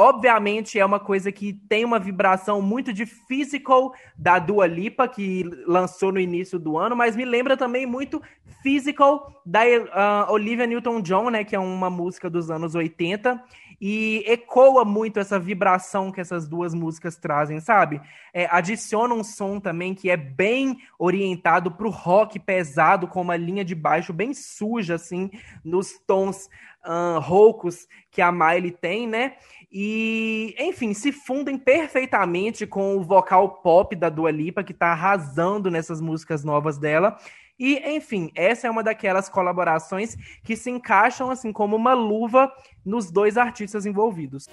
Obviamente 0.00 0.78
é 0.78 0.86
uma 0.86 1.00
coisa 1.00 1.32
que 1.32 1.52
tem 1.52 1.84
uma 1.84 1.98
vibração 1.98 2.62
muito 2.62 2.92
de 2.92 3.04
physical 3.04 3.92
da 4.16 4.38
Dua 4.38 4.64
Lipa, 4.64 5.08
que 5.08 5.42
lançou 5.66 6.12
no 6.12 6.20
início 6.20 6.56
do 6.56 6.78
ano, 6.78 6.94
mas 6.94 7.16
me 7.16 7.24
lembra 7.24 7.56
também 7.56 7.84
muito 7.84 8.22
physical 8.62 9.42
da 9.44 9.62
uh, 9.64 10.32
Olivia 10.32 10.68
Newton-John, 10.68 11.30
né, 11.30 11.42
que 11.42 11.56
é 11.56 11.58
uma 11.58 11.90
música 11.90 12.30
dos 12.30 12.48
anos 12.48 12.76
80, 12.76 13.42
e 13.80 14.24
ecoa 14.26 14.84
muito 14.84 15.20
essa 15.20 15.38
vibração 15.38 16.10
que 16.10 16.20
essas 16.20 16.48
duas 16.48 16.74
músicas 16.74 17.16
trazem, 17.16 17.60
sabe? 17.60 18.00
É, 18.32 18.46
adiciona 18.50 19.14
um 19.14 19.22
som 19.22 19.60
também 19.60 19.94
que 19.94 20.10
é 20.10 20.16
bem 20.16 20.78
orientado 20.98 21.70
para 21.70 21.86
o 21.86 21.90
rock 21.90 22.38
pesado, 22.38 23.06
com 23.06 23.20
uma 23.20 23.36
linha 23.36 23.64
de 23.64 23.74
baixo 23.74 24.12
bem 24.12 24.34
suja, 24.34 24.96
assim, 24.96 25.30
nos 25.64 25.98
tons 26.06 26.48
uh, 26.84 27.20
roucos 27.20 27.86
que 28.10 28.20
a 28.20 28.32
Miley 28.32 28.72
tem, 28.72 29.06
né? 29.06 29.34
E, 29.70 30.54
enfim, 30.58 30.94
se 30.94 31.12
fundem 31.12 31.58
perfeitamente 31.58 32.66
com 32.66 32.96
o 32.96 33.02
vocal 33.02 33.60
pop 33.62 33.94
da 33.94 34.08
Dua 34.08 34.30
Lipa, 34.30 34.64
que 34.64 34.72
tá 34.72 34.88
arrasando 34.88 35.70
nessas 35.70 36.00
músicas 36.00 36.42
novas 36.42 36.78
dela. 36.78 37.18
E, 37.58 37.96
enfim, 37.96 38.30
essa 38.36 38.68
é 38.68 38.70
uma 38.70 38.84
daquelas 38.84 39.28
colaborações 39.28 40.14
que 40.44 40.54
se 40.54 40.70
encaixam 40.70 41.28
assim 41.28 41.52
como 41.52 41.74
uma 41.74 41.92
luva 41.92 42.52
nos 42.86 43.10
dois 43.10 43.36
artistas 43.36 43.84
envolvidos. 43.84 44.46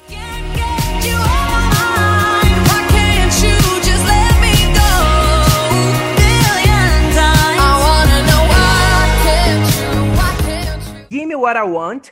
Give 11.11 11.25
Me 11.27 11.35
What 11.35 11.57
I 11.57 11.63
Want 11.63 12.11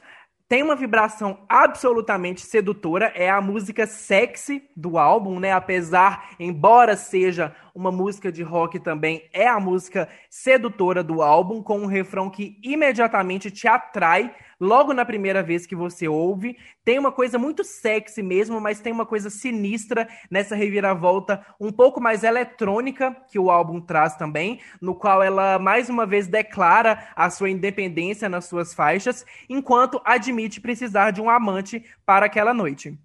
tem 0.53 0.61
uma 0.61 0.75
vibração 0.75 1.39
absolutamente 1.49 2.41
sedutora, 2.41 3.11
é 3.15 3.27
a 3.27 3.41
música 3.41 3.87
sexy 3.87 4.69
do 4.75 4.99
álbum, 4.99 5.39
né? 5.39 5.51
Apesar, 5.51 6.29
embora 6.39 6.95
seja 6.95 7.55
uma 7.73 7.91
música 7.91 8.31
de 8.31 8.43
rock 8.43 8.79
também, 8.79 9.27
é 9.33 9.47
a 9.47 9.59
música 9.59 10.07
sedutora 10.29 11.03
do 11.03 11.23
álbum, 11.23 11.63
com 11.63 11.79
um 11.79 11.87
refrão 11.87 12.29
que 12.29 12.59
imediatamente 12.61 13.49
te 13.49 13.67
atrai 13.67 14.31
logo 14.59 14.93
na 14.93 15.05
primeira 15.05 15.41
vez 15.41 15.65
que 15.65 15.75
você 15.75 16.07
ouve. 16.07 16.57
Tem 16.83 16.99
uma 16.99 17.11
coisa 17.11 17.37
muito 17.37 17.63
sexy 17.63 18.21
mesmo, 18.21 18.59
mas 18.59 18.79
tem 18.79 18.91
uma 18.91 19.05
coisa 19.05 19.29
sinistra 19.29 20.07
nessa 20.29 20.55
reviravolta 20.55 21.45
um 21.59 21.71
pouco 21.71 22.01
mais 22.01 22.23
eletrônica 22.23 23.15
que 23.29 23.39
o 23.39 23.49
álbum 23.49 23.81
traz 23.81 24.15
também, 24.15 24.59
no 24.81 24.95
qual 24.95 25.21
ela 25.21 25.59
mais 25.59 25.89
uma 25.89 26.05
vez 26.05 26.27
declara 26.27 27.07
a 27.15 27.29
sua 27.29 27.49
independência 27.49 28.29
nas 28.29 28.45
suas 28.45 28.73
faixas, 28.73 29.25
enquanto 29.49 30.01
admite 30.03 30.61
precisar 30.61 31.11
de 31.11 31.21
um 31.21 31.29
amante 31.29 31.83
para 32.05 32.25
aquela 32.25 32.53
noite. 32.53 32.97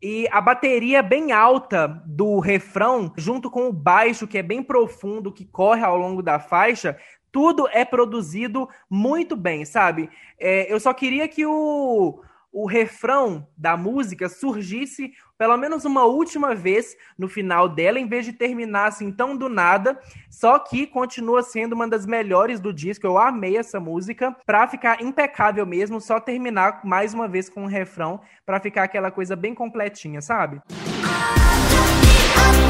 E 0.00 0.28
a 0.30 0.40
bateria 0.40 1.02
bem 1.02 1.32
alta 1.32 1.88
do 2.06 2.38
refrão, 2.38 3.12
junto 3.16 3.50
com 3.50 3.68
o 3.68 3.72
baixo, 3.72 4.28
que 4.28 4.38
é 4.38 4.42
bem 4.44 4.62
profundo, 4.62 5.32
que 5.32 5.44
corre 5.44 5.82
ao 5.82 5.96
longo 5.96 6.22
da 6.22 6.38
faixa, 6.38 6.96
tudo 7.30 7.68
é 7.72 7.84
produzido 7.84 8.68
muito 8.88 9.36
bem, 9.36 9.64
sabe? 9.64 10.10
É, 10.38 10.72
eu 10.72 10.78
só 10.80 10.92
queria 10.92 11.28
que 11.28 11.44
o, 11.44 12.20
o 12.52 12.66
refrão 12.66 13.46
da 13.56 13.76
música 13.76 14.28
surgisse 14.28 15.12
pelo 15.38 15.56
menos 15.56 15.84
uma 15.84 16.04
última 16.04 16.52
vez 16.54 16.96
no 17.16 17.28
final 17.28 17.68
dela, 17.68 18.00
em 18.00 18.08
vez 18.08 18.24
de 18.24 18.32
terminar 18.32 18.88
assim 18.88 19.12
tão 19.12 19.36
do 19.36 19.48
nada. 19.48 19.98
Só 20.28 20.58
que 20.58 20.84
continua 20.86 21.42
sendo 21.42 21.74
uma 21.74 21.86
das 21.86 22.04
melhores 22.04 22.58
do 22.58 22.72
disco. 22.72 23.06
Eu 23.06 23.16
amei 23.16 23.56
essa 23.56 23.78
música. 23.78 24.36
Pra 24.44 24.66
ficar 24.66 25.00
impecável 25.00 25.64
mesmo, 25.64 26.00
só 26.00 26.18
terminar 26.18 26.80
mais 26.84 27.14
uma 27.14 27.28
vez 27.28 27.48
com 27.48 27.60
o 27.60 27.64
um 27.64 27.68
refrão, 27.68 28.20
para 28.44 28.58
ficar 28.58 28.82
aquela 28.82 29.12
coisa 29.12 29.36
bem 29.36 29.54
completinha, 29.54 30.20
sabe? 30.20 30.60
Em 30.70 30.90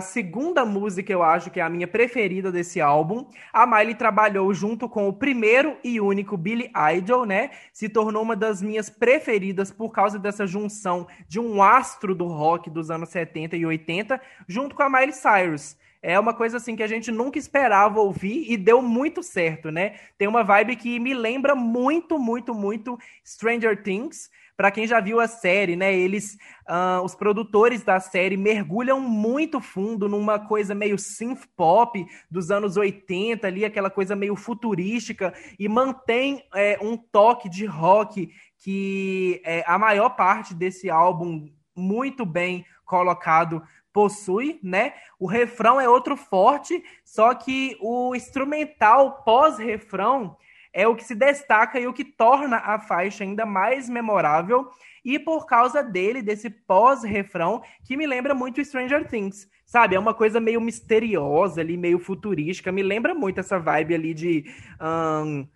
segunda 0.00 0.64
música, 0.64 1.12
eu 1.12 1.22
acho 1.22 1.50
que 1.50 1.58
é 1.58 1.62
a 1.62 1.68
minha 1.68 1.88
preferida 1.88 2.52
desse 2.52 2.80
álbum. 2.80 3.26
A 3.52 3.66
Miley 3.66 3.94
trabalhou 3.94 4.52
junto 4.54 4.88
com 4.88 5.08
o 5.08 5.12
primeiro 5.12 5.76
e 5.82 6.00
único 6.00 6.36
Billy 6.36 6.70
Idol, 6.96 7.24
né? 7.24 7.50
Se 7.72 7.88
tornou 7.88 8.22
uma 8.22 8.36
das 8.36 8.62
minhas 8.62 8.88
preferidas 8.88 9.72
por 9.72 9.90
causa 9.90 10.18
dessa 10.18 10.46
junção 10.46 11.06
de 11.28 11.40
um 11.40 11.62
astro 11.62 12.14
do 12.14 12.26
rock 12.26 12.70
dos 12.70 12.90
anos 12.90 13.08
70 13.08 13.56
e 13.56 13.66
80, 13.66 14.20
junto 14.46 14.74
com 14.74 14.82
a 14.82 14.90
Miley 14.90 15.12
Cyrus. 15.12 15.76
É 16.02 16.20
uma 16.20 16.32
coisa 16.32 16.58
assim 16.58 16.76
que 16.76 16.84
a 16.84 16.86
gente 16.86 17.10
nunca 17.10 17.36
esperava 17.36 17.98
ouvir 17.98 18.46
e 18.48 18.56
deu 18.56 18.80
muito 18.80 19.24
certo, 19.24 19.72
né? 19.72 19.96
Tem 20.16 20.28
uma 20.28 20.44
vibe 20.44 20.76
que 20.76 21.00
me 21.00 21.12
lembra 21.12 21.56
muito, 21.56 22.16
muito, 22.16 22.54
muito 22.54 22.96
Stranger 23.24 23.82
Things. 23.82 24.30
Para 24.56 24.70
quem 24.70 24.86
já 24.86 25.00
viu 25.00 25.20
a 25.20 25.28
série, 25.28 25.76
né? 25.76 25.94
Eles, 25.94 26.38
uh, 26.66 27.04
os 27.04 27.14
produtores 27.14 27.82
da 27.82 28.00
série 28.00 28.36
mergulham 28.36 28.98
muito 28.98 29.60
fundo 29.60 30.08
numa 30.08 30.38
coisa 30.38 30.74
meio 30.74 30.98
synth 30.98 31.44
pop 31.54 32.06
dos 32.30 32.50
anos 32.50 32.76
80 32.76 33.46
ali, 33.46 33.64
aquela 33.64 33.90
coisa 33.90 34.16
meio 34.16 34.34
futurística 34.34 35.34
e 35.58 35.68
mantém 35.68 36.42
é, 36.54 36.78
um 36.80 36.96
toque 36.96 37.50
de 37.50 37.66
rock 37.66 38.30
que 38.58 39.42
é, 39.44 39.62
a 39.66 39.78
maior 39.78 40.10
parte 40.10 40.54
desse 40.54 40.88
álbum 40.88 41.50
muito 41.74 42.24
bem 42.24 42.64
colocado 42.86 43.62
possui, 43.92 44.58
né? 44.62 44.92
O 45.18 45.26
refrão 45.26 45.80
é 45.80 45.88
outro 45.88 46.16
forte, 46.16 46.82
só 47.04 47.34
que 47.34 47.76
o 47.80 48.14
instrumental 48.14 49.22
pós-refrão 49.22 50.36
é 50.76 50.86
o 50.86 50.94
que 50.94 51.02
se 51.02 51.14
destaca 51.14 51.80
e 51.80 51.86
o 51.86 51.92
que 51.92 52.04
torna 52.04 52.58
a 52.58 52.78
faixa 52.78 53.24
ainda 53.24 53.46
mais 53.46 53.88
memorável. 53.88 54.68
E 55.02 55.18
por 55.18 55.46
causa 55.46 55.82
dele, 55.82 56.20
desse 56.20 56.50
pós-refrão, 56.50 57.62
que 57.82 57.96
me 57.96 58.06
lembra 58.06 58.34
muito 58.34 58.62
Stranger 58.62 59.08
Things. 59.08 59.48
Sabe, 59.64 59.96
é 59.96 59.98
uma 59.98 60.12
coisa 60.12 60.38
meio 60.38 60.60
misteriosa 60.60 61.62
ali, 61.62 61.78
meio 61.78 61.98
futurística. 61.98 62.70
Me 62.70 62.82
lembra 62.82 63.14
muito 63.14 63.40
essa 63.40 63.58
vibe 63.58 63.94
ali 63.94 64.12
de 64.12 64.44
um, 64.78 65.46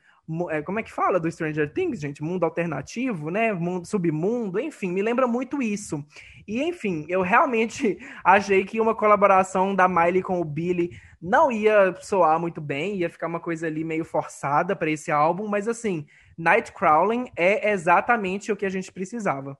é, 0.48 0.62
como 0.62 0.78
é 0.78 0.82
que 0.82 0.92
fala 0.92 1.20
do 1.20 1.30
Stranger 1.30 1.70
Things, 1.72 2.00
gente? 2.00 2.22
Mundo 2.22 2.44
alternativo, 2.44 3.30
né? 3.30 3.52
Mundo, 3.52 3.86
submundo, 3.86 4.58
enfim, 4.58 4.90
me 4.92 5.02
lembra 5.02 5.26
muito 5.26 5.60
isso. 5.60 6.04
E, 6.50 6.64
enfim, 6.64 7.06
eu 7.08 7.22
realmente 7.22 7.96
achei 8.24 8.64
que 8.64 8.80
uma 8.80 8.92
colaboração 8.92 9.72
da 9.72 9.86
Miley 9.86 10.20
com 10.20 10.40
o 10.40 10.44
Billy 10.44 10.90
não 11.22 11.48
ia 11.52 11.94
soar 12.00 12.40
muito 12.40 12.60
bem, 12.60 12.96
ia 12.96 13.08
ficar 13.08 13.28
uma 13.28 13.38
coisa 13.38 13.68
ali 13.68 13.84
meio 13.84 14.04
forçada 14.04 14.74
para 14.74 14.90
esse 14.90 15.12
álbum, 15.12 15.46
mas 15.46 15.68
assim, 15.68 16.08
Nightcrawling 16.36 17.30
é 17.36 17.70
exatamente 17.70 18.50
o 18.50 18.56
que 18.56 18.66
a 18.66 18.70
gente 18.70 18.90
precisava. 18.90 19.56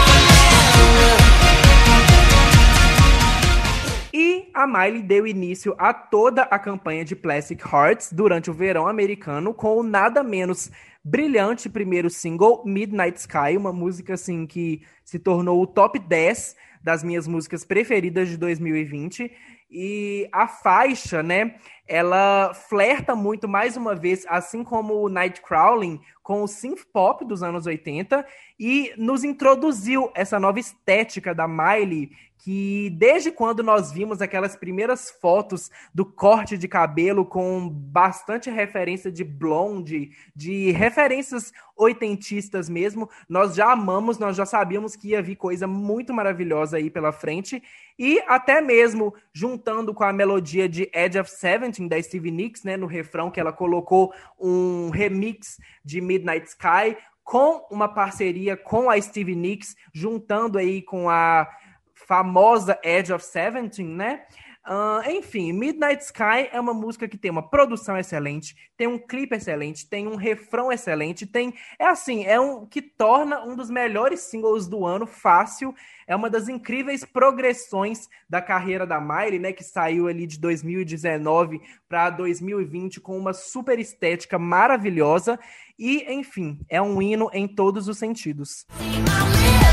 E 0.00 0.03
a 4.54 4.66
Miley 4.66 5.02
deu 5.02 5.26
início 5.26 5.74
a 5.76 5.92
toda 5.92 6.42
a 6.42 6.58
campanha 6.58 7.04
de 7.04 7.16
Plastic 7.16 7.60
Hearts 7.66 8.12
durante 8.12 8.50
o 8.50 8.54
verão 8.54 8.86
americano 8.86 9.52
com 9.52 9.76
o 9.76 9.82
nada 9.82 10.22
menos 10.22 10.70
brilhante 11.02 11.68
primeiro 11.68 12.08
single 12.08 12.62
Midnight 12.64 13.18
Sky, 13.18 13.56
uma 13.58 13.72
música 13.72 14.14
assim 14.14 14.46
que 14.46 14.82
se 15.04 15.18
tornou 15.18 15.60
o 15.60 15.66
top 15.66 15.98
10 15.98 16.56
das 16.82 17.02
minhas 17.02 17.26
músicas 17.26 17.64
preferidas 17.64 18.28
de 18.28 18.36
2020. 18.36 19.30
E 19.70 20.28
a 20.32 20.46
faixa, 20.46 21.22
né, 21.22 21.56
ela 21.88 22.54
flerta 22.54 23.16
muito, 23.16 23.48
mais 23.48 23.76
uma 23.76 23.94
vez, 23.94 24.24
assim 24.28 24.62
como 24.62 24.94
o 24.94 25.08
Nightcrawling, 25.08 26.00
com 26.24 26.42
o 26.42 26.48
synth 26.48 26.86
pop 26.90 27.22
dos 27.24 27.42
anos 27.42 27.66
80 27.66 28.26
e 28.58 28.94
nos 28.96 29.22
introduziu 29.22 30.10
essa 30.14 30.40
nova 30.40 30.58
estética 30.58 31.34
da 31.34 31.46
Miley, 31.46 32.10
que 32.38 32.90
desde 32.90 33.30
quando 33.30 33.62
nós 33.62 33.92
vimos 33.92 34.20
aquelas 34.20 34.56
primeiras 34.56 35.10
fotos 35.10 35.70
do 35.94 36.04
corte 36.04 36.58
de 36.58 36.66
cabelo 36.68 37.24
com 37.24 37.68
bastante 37.68 38.50
referência 38.50 39.10
de 39.10 39.24
blonde, 39.24 40.10
de 40.34 40.70
referências 40.72 41.52
oitentistas 41.76 42.68
mesmo, 42.68 43.08
nós 43.28 43.54
já 43.54 43.72
amamos, 43.72 44.18
nós 44.18 44.36
já 44.36 44.46
sabíamos 44.46 44.94
que 44.94 45.08
ia 45.08 45.22
vir 45.22 45.36
coisa 45.36 45.66
muito 45.66 46.12
maravilhosa 46.12 46.76
aí 46.76 46.90
pela 46.90 47.12
frente, 47.12 47.62
e 47.98 48.20
até 48.26 48.60
mesmo 48.60 49.14
juntando 49.32 49.94
com 49.94 50.04
a 50.04 50.12
melodia 50.12 50.68
de 50.68 50.90
Edge 50.92 51.18
of 51.18 51.30
Seventeen 51.30 51.88
da 51.88 52.00
Stevie 52.02 52.30
Nicks, 52.30 52.62
né, 52.62 52.76
no 52.76 52.86
refrão 52.86 53.30
que 53.30 53.40
ela 53.40 53.52
colocou 53.52 54.12
um 54.38 54.90
remix 54.90 55.58
de 55.84 56.00
Midnight 56.14 56.46
Sky 56.48 56.96
com 57.22 57.66
uma 57.70 57.88
parceria 57.88 58.56
com 58.56 58.90
a 58.90 59.00
Stevie 59.00 59.34
Nicks, 59.34 59.74
juntando 59.92 60.58
aí 60.58 60.82
com 60.82 61.08
a 61.08 61.48
famosa 61.94 62.78
Edge 62.84 63.12
of 63.12 63.24
Seventeen, 63.24 63.88
né? 63.88 64.26
Uh, 64.66 65.10
enfim, 65.10 65.52
Midnight 65.52 66.02
Sky 66.02 66.48
é 66.50 66.58
uma 66.58 66.72
música 66.72 67.06
que 67.06 67.18
tem 67.18 67.30
uma 67.30 67.46
produção 67.46 67.98
excelente, 67.98 68.56
tem 68.78 68.86
um 68.86 68.98
clipe 68.98 69.36
excelente, 69.36 69.86
tem 69.86 70.08
um 70.08 70.16
refrão 70.16 70.72
excelente, 70.72 71.26
tem. 71.26 71.52
É 71.78 71.84
assim, 71.86 72.24
é 72.24 72.40
um 72.40 72.64
que 72.64 72.80
torna 72.80 73.44
um 73.44 73.54
dos 73.54 73.68
melhores 73.68 74.20
singles 74.20 74.66
do 74.66 74.86
ano 74.86 75.06
fácil. 75.06 75.74
É 76.06 76.16
uma 76.16 76.30
das 76.30 76.48
incríveis 76.48 77.04
progressões 77.04 78.08
da 78.28 78.40
carreira 78.40 78.86
da 78.86 79.00
Miley, 79.00 79.38
né? 79.38 79.52
Que 79.52 79.62
saiu 79.62 80.08
ali 80.08 80.26
de 80.26 80.38
2019 80.38 81.60
para 81.86 82.08
2020 82.08 83.00
com 83.00 83.18
uma 83.18 83.34
super 83.34 83.78
estética 83.78 84.38
maravilhosa. 84.38 85.38
E, 85.78 86.10
enfim, 86.10 86.58
é 86.70 86.80
um 86.80 87.02
hino 87.02 87.28
em 87.34 87.46
todos 87.46 87.86
os 87.86 87.98
sentidos. 87.98 88.66
Já 88.80 89.63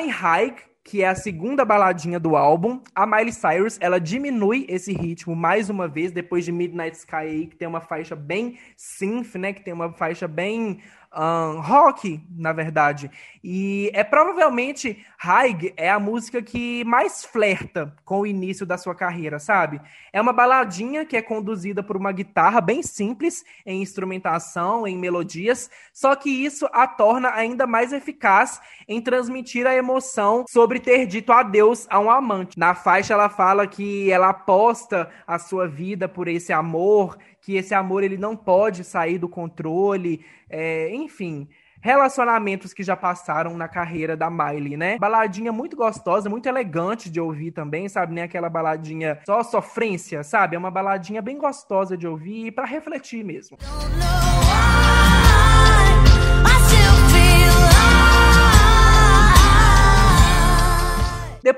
em 0.00 0.08
High, 0.08 0.54
que 0.84 1.02
é 1.02 1.08
a 1.08 1.14
segunda 1.14 1.64
baladinha 1.64 2.18
do 2.18 2.36
álbum, 2.36 2.80
a 2.94 3.06
Miley 3.06 3.32
Cyrus, 3.32 3.78
ela 3.80 4.00
diminui 4.00 4.66
esse 4.68 4.92
ritmo 4.92 5.36
mais 5.36 5.70
uma 5.70 5.86
vez 5.86 6.10
depois 6.10 6.44
de 6.44 6.50
Midnight 6.50 6.96
Sky, 6.96 7.46
que 7.48 7.56
tem 7.56 7.68
uma 7.68 7.80
faixa 7.80 8.16
bem 8.16 8.58
synth, 8.76 9.36
né, 9.36 9.52
que 9.52 9.62
tem 9.62 9.72
uma 9.72 9.92
faixa 9.92 10.26
bem 10.26 10.80
um, 11.14 11.60
rock, 11.60 12.20
na 12.30 12.52
verdade. 12.52 13.10
E 13.44 13.90
é 13.92 14.02
provavelmente 14.02 15.04
Haig 15.22 15.72
é 15.76 15.90
a 15.90 16.00
música 16.00 16.40
que 16.40 16.84
mais 16.84 17.24
flerta 17.24 17.94
com 18.04 18.20
o 18.20 18.26
início 18.26 18.64
da 18.64 18.78
sua 18.78 18.94
carreira, 18.94 19.38
sabe? 19.38 19.80
É 20.12 20.20
uma 20.20 20.32
baladinha 20.32 21.04
que 21.04 21.16
é 21.16 21.22
conduzida 21.22 21.82
por 21.82 21.96
uma 21.96 22.12
guitarra 22.12 22.60
bem 22.60 22.82
simples 22.82 23.44
em 23.66 23.82
instrumentação, 23.82 24.86
em 24.86 24.96
melodias, 24.96 25.70
só 25.92 26.14
que 26.14 26.30
isso 26.30 26.68
a 26.72 26.86
torna 26.86 27.30
ainda 27.30 27.66
mais 27.66 27.92
eficaz 27.92 28.60
em 28.88 29.00
transmitir 29.00 29.66
a 29.66 29.74
emoção 29.74 30.44
sobre 30.48 30.71
ter 30.80 31.06
dito 31.06 31.32
adeus 31.32 31.86
a 31.90 31.98
um 31.98 32.10
amante. 32.10 32.58
Na 32.58 32.74
faixa 32.74 33.14
ela 33.14 33.28
fala 33.28 33.66
que 33.66 34.10
ela 34.10 34.30
aposta 34.30 35.08
a 35.26 35.38
sua 35.38 35.66
vida 35.68 36.08
por 36.08 36.28
esse 36.28 36.52
amor 36.52 37.18
que 37.42 37.56
esse 37.56 37.74
amor 37.74 38.04
ele 38.04 38.16
não 38.16 38.36
pode 38.36 38.84
sair 38.84 39.18
do 39.18 39.28
controle, 39.28 40.24
é, 40.48 40.94
enfim 40.94 41.48
relacionamentos 41.84 42.72
que 42.72 42.84
já 42.84 42.96
passaram 42.96 43.56
na 43.56 43.66
carreira 43.66 44.16
da 44.16 44.30
Miley, 44.30 44.76
né? 44.76 44.98
Baladinha 45.00 45.50
muito 45.50 45.76
gostosa, 45.76 46.30
muito 46.30 46.48
elegante 46.48 47.10
de 47.10 47.20
ouvir 47.20 47.50
também, 47.50 47.88
sabe? 47.88 48.14
Nem 48.14 48.22
aquela 48.22 48.48
baladinha 48.48 49.18
só 49.26 49.42
sofrência, 49.42 50.22
sabe? 50.22 50.54
É 50.54 50.58
uma 50.58 50.70
baladinha 50.70 51.20
bem 51.20 51.36
gostosa 51.36 51.96
de 51.96 52.06
ouvir 52.06 52.52
para 52.52 52.64
refletir 52.64 53.24
mesmo. 53.24 53.58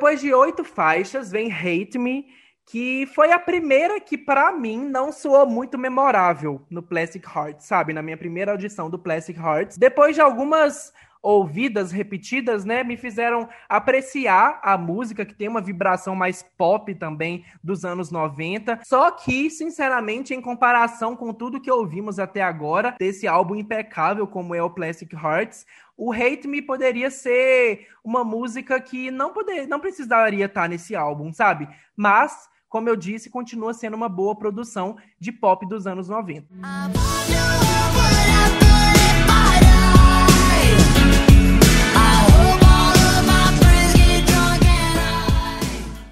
Depois 0.04 0.20
de 0.20 0.34
oito 0.34 0.62
faixas, 0.64 1.30
vem 1.30 1.50
Hate 1.50 1.98
Me, 1.98 2.26
que 2.66 3.06
foi 3.14 3.32
a 3.32 3.38
primeira 3.38 3.98
que, 3.98 4.18
para 4.18 4.52
mim, 4.52 4.76
não 4.84 5.10
soou 5.10 5.46
muito 5.46 5.78
memorável 5.78 6.60
no 6.68 6.82
Plastic 6.82 7.24
Hearts, 7.24 7.64
sabe? 7.64 7.94
Na 7.94 8.02
minha 8.02 8.18
primeira 8.18 8.52
audição 8.52 8.90
do 8.90 8.98
Plastic 8.98 9.38
Hearts. 9.38 9.78
Depois 9.78 10.14
de 10.14 10.20
algumas 10.20 10.92
ouvidas 11.22 11.90
repetidas, 11.90 12.66
né, 12.66 12.84
me 12.84 12.98
fizeram 12.98 13.48
apreciar 13.66 14.60
a 14.62 14.76
música 14.76 15.24
que 15.24 15.34
tem 15.34 15.48
uma 15.48 15.62
vibração 15.62 16.14
mais 16.14 16.42
pop 16.42 16.94
também 16.94 17.46
dos 17.62 17.82
anos 17.82 18.10
90. 18.10 18.80
Só 18.84 19.10
que, 19.10 19.48
sinceramente, 19.48 20.34
em 20.34 20.42
comparação 20.42 21.16
com 21.16 21.32
tudo 21.32 21.62
que 21.62 21.70
ouvimos 21.70 22.18
até 22.18 22.42
agora 22.42 22.94
desse 22.98 23.26
álbum 23.26 23.54
impecável 23.54 24.26
como 24.26 24.54
é 24.54 24.62
o 24.62 24.68
Plastic 24.68 25.14
Hearts, 25.14 25.64
o 25.96 26.12
Hate 26.12 26.46
Me 26.48 26.60
poderia 26.60 27.10
ser 27.10 27.86
uma 28.02 28.24
música 28.24 28.80
que 28.80 29.10
não 29.10 29.32
poder, 29.32 29.66
não 29.66 29.80
precisaria 29.80 30.46
estar 30.46 30.68
nesse 30.68 30.94
álbum, 30.96 31.32
sabe? 31.32 31.68
Mas 31.96 32.48
como 32.74 32.88
eu 32.88 32.96
disse, 32.96 33.30
continua 33.30 33.72
sendo 33.72 33.94
uma 33.94 34.08
boa 34.08 34.34
produção 34.34 34.96
de 35.20 35.30
pop 35.30 35.64
dos 35.64 35.86
anos 35.86 36.08
90. 36.08 36.48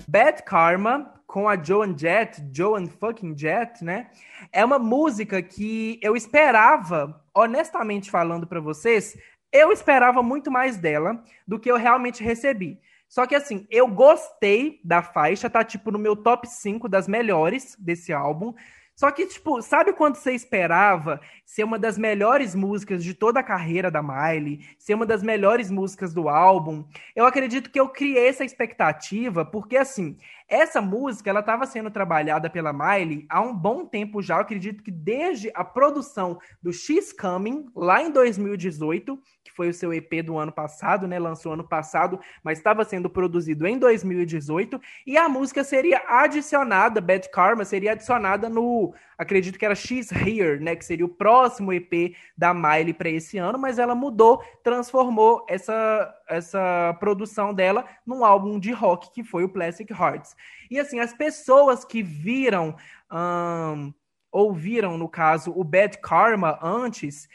Bad 0.07 0.43
Karma, 0.45 1.13
com 1.27 1.49
a 1.49 1.61
Joan 1.61 1.99
Jett, 1.99 2.41
Joan 2.53 2.87
fucking 2.87 3.37
Jett, 3.37 3.83
né? 3.83 4.11
É 4.53 4.65
uma 4.65 4.79
música 4.79 5.43
que 5.43 5.99
eu 6.01 6.15
esperava, 6.15 7.21
honestamente 7.35 8.09
falando 8.09 8.47
para 8.47 8.61
vocês, 8.61 9.17
eu 9.53 9.71
esperava 9.71 10.23
muito 10.23 10.51
mais 10.51 10.77
dela 10.77 11.23
do 11.47 11.59
que 11.59 11.71
eu 11.71 11.77
realmente 11.77 12.25
recebi. 12.25 12.81
Só 13.09 13.27
que 13.27 13.35
assim, 13.35 13.67
eu 13.71 13.87
gostei 13.87 14.81
da 14.83 15.03
faixa, 15.03 15.51
tá 15.51 15.63
tipo 15.63 15.91
no 15.91 15.99
meu 15.99 16.17
top 16.17 16.49
5 16.49 16.89
das 16.89 17.07
melhores 17.07 17.77
desse 17.79 18.13
álbum. 18.13 18.55
Só 18.95 19.11
que, 19.11 19.27
tipo, 19.27 19.61
sabe 19.63 19.93
quando 19.95 20.17
você 20.17 20.33
esperava 20.33 21.21
ser 21.45 21.65
uma 21.65 21.79
das 21.79 21.97
melhores 21.97 22.55
músicas 22.55 23.03
de 23.03 23.15
toda 23.15 23.41
a 23.41 23.43
carreira 23.43 23.91
da 23.91 24.03
Miley, 24.03 24.61
ser 24.79 24.95
uma 24.95 25.07
das 25.07 25.23
melhores 25.23 25.71
músicas 25.71 26.13
do 26.13 26.29
álbum? 26.29 26.85
Eu 27.17 27.27
acredito 27.27 27.71
que 27.71 27.81
eu 27.81 27.89
criei 27.89 28.29
essa 28.29 28.45
expectativa, 28.45 29.45
porque 29.45 29.77
assim, 29.77 30.17
essa 30.53 30.83
música 30.83 31.31
ela 31.31 31.41
estava 31.41 31.65
sendo 31.65 31.91
trabalhada 31.91 32.51
pela 32.51 32.75
Miley 32.75 33.25
há 33.31 33.41
um 33.41 33.55
bom 33.55 33.87
tempo 33.87 34.21
já. 34.21 34.39
Acredito 34.39 34.83
que 34.83 34.91
desde 34.91 35.51
a 35.55 35.65
produção 35.65 36.39
do 36.63 36.71
X 36.71 37.11
Coming, 37.11 37.71
lá 37.75 38.03
em 38.03 38.11
2018, 38.11 39.19
que 39.43 39.51
foi 39.51 39.71
o 39.71 39.75
seu 39.75 39.95
EP 39.95 40.23
do 40.23 40.37
ano 40.37 40.53
passado, 40.53 41.09
né? 41.09 41.19
Lançou 41.19 41.55
ano 41.55 41.67
passado, 41.67 42.21
mas 42.45 42.59
estava 42.59 42.85
sendo 42.85 43.09
produzido 43.09 43.67
em 43.67 43.79
2018. 43.79 44.79
E 45.07 45.17
a 45.17 45.27
música 45.27 45.65
seria 45.65 46.03
adicionada, 46.07 47.01
Bad 47.01 47.31
Karma 47.31 47.65
seria 47.65 47.93
adicionada 47.93 48.51
no, 48.51 48.93
acredito 49.17 49.59
que 49.59 49.65
era 49.65 49.75
X 49.75 50.13
Here, 50.13 50.61
né? 50.61 50.77
Que 50.77 50.85
seria 50.85 51.07
o 51.07 51.09
próximo 51.09 51.73
EP 51.73 52.15
da 52.37 52.53
Miley 52.53 52.93
para 52.93 53.09
esse 53.09 53.39
ano, 53.39 53.59
mas 53.59 53.79
ela 53.79 53.95
mudou, 53.95 54.43
transformou 54.63 55.47
essa, 55.49 56.15
essa 56.29 56.95
produção 57.01 57.55
dela 57.55 57.87
num 58.07 58.25
álbum 58.25 58.59
de 58.59 58.73
rock 58.73 59.11
que 59.13 59.25
foi 59.25 59.45
o 59.45 59.49
Plastic 59.49 59.91
Hearts. 59.91 60.37
E 60.71 60.79
assim, 60.79 61.01
as 61.01 61.13
pessoas 61.13 61.85
que 61.85 62.03
viram. 62.03 62.77
Um, 63.11 63.93
ouviram, 64.33 64.97
no 64.97 65.09
caso, 65.09 65.53
o 65.55 65.63
Bad 65.63 65.99
Karma 65.99 66.59
antes, 66.63 67.29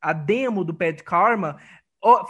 a 0.00 0.12
demo 0.12 0.62
do 0.62 0.74
Bad 0.74 1.02
Karma, 1.02 1.58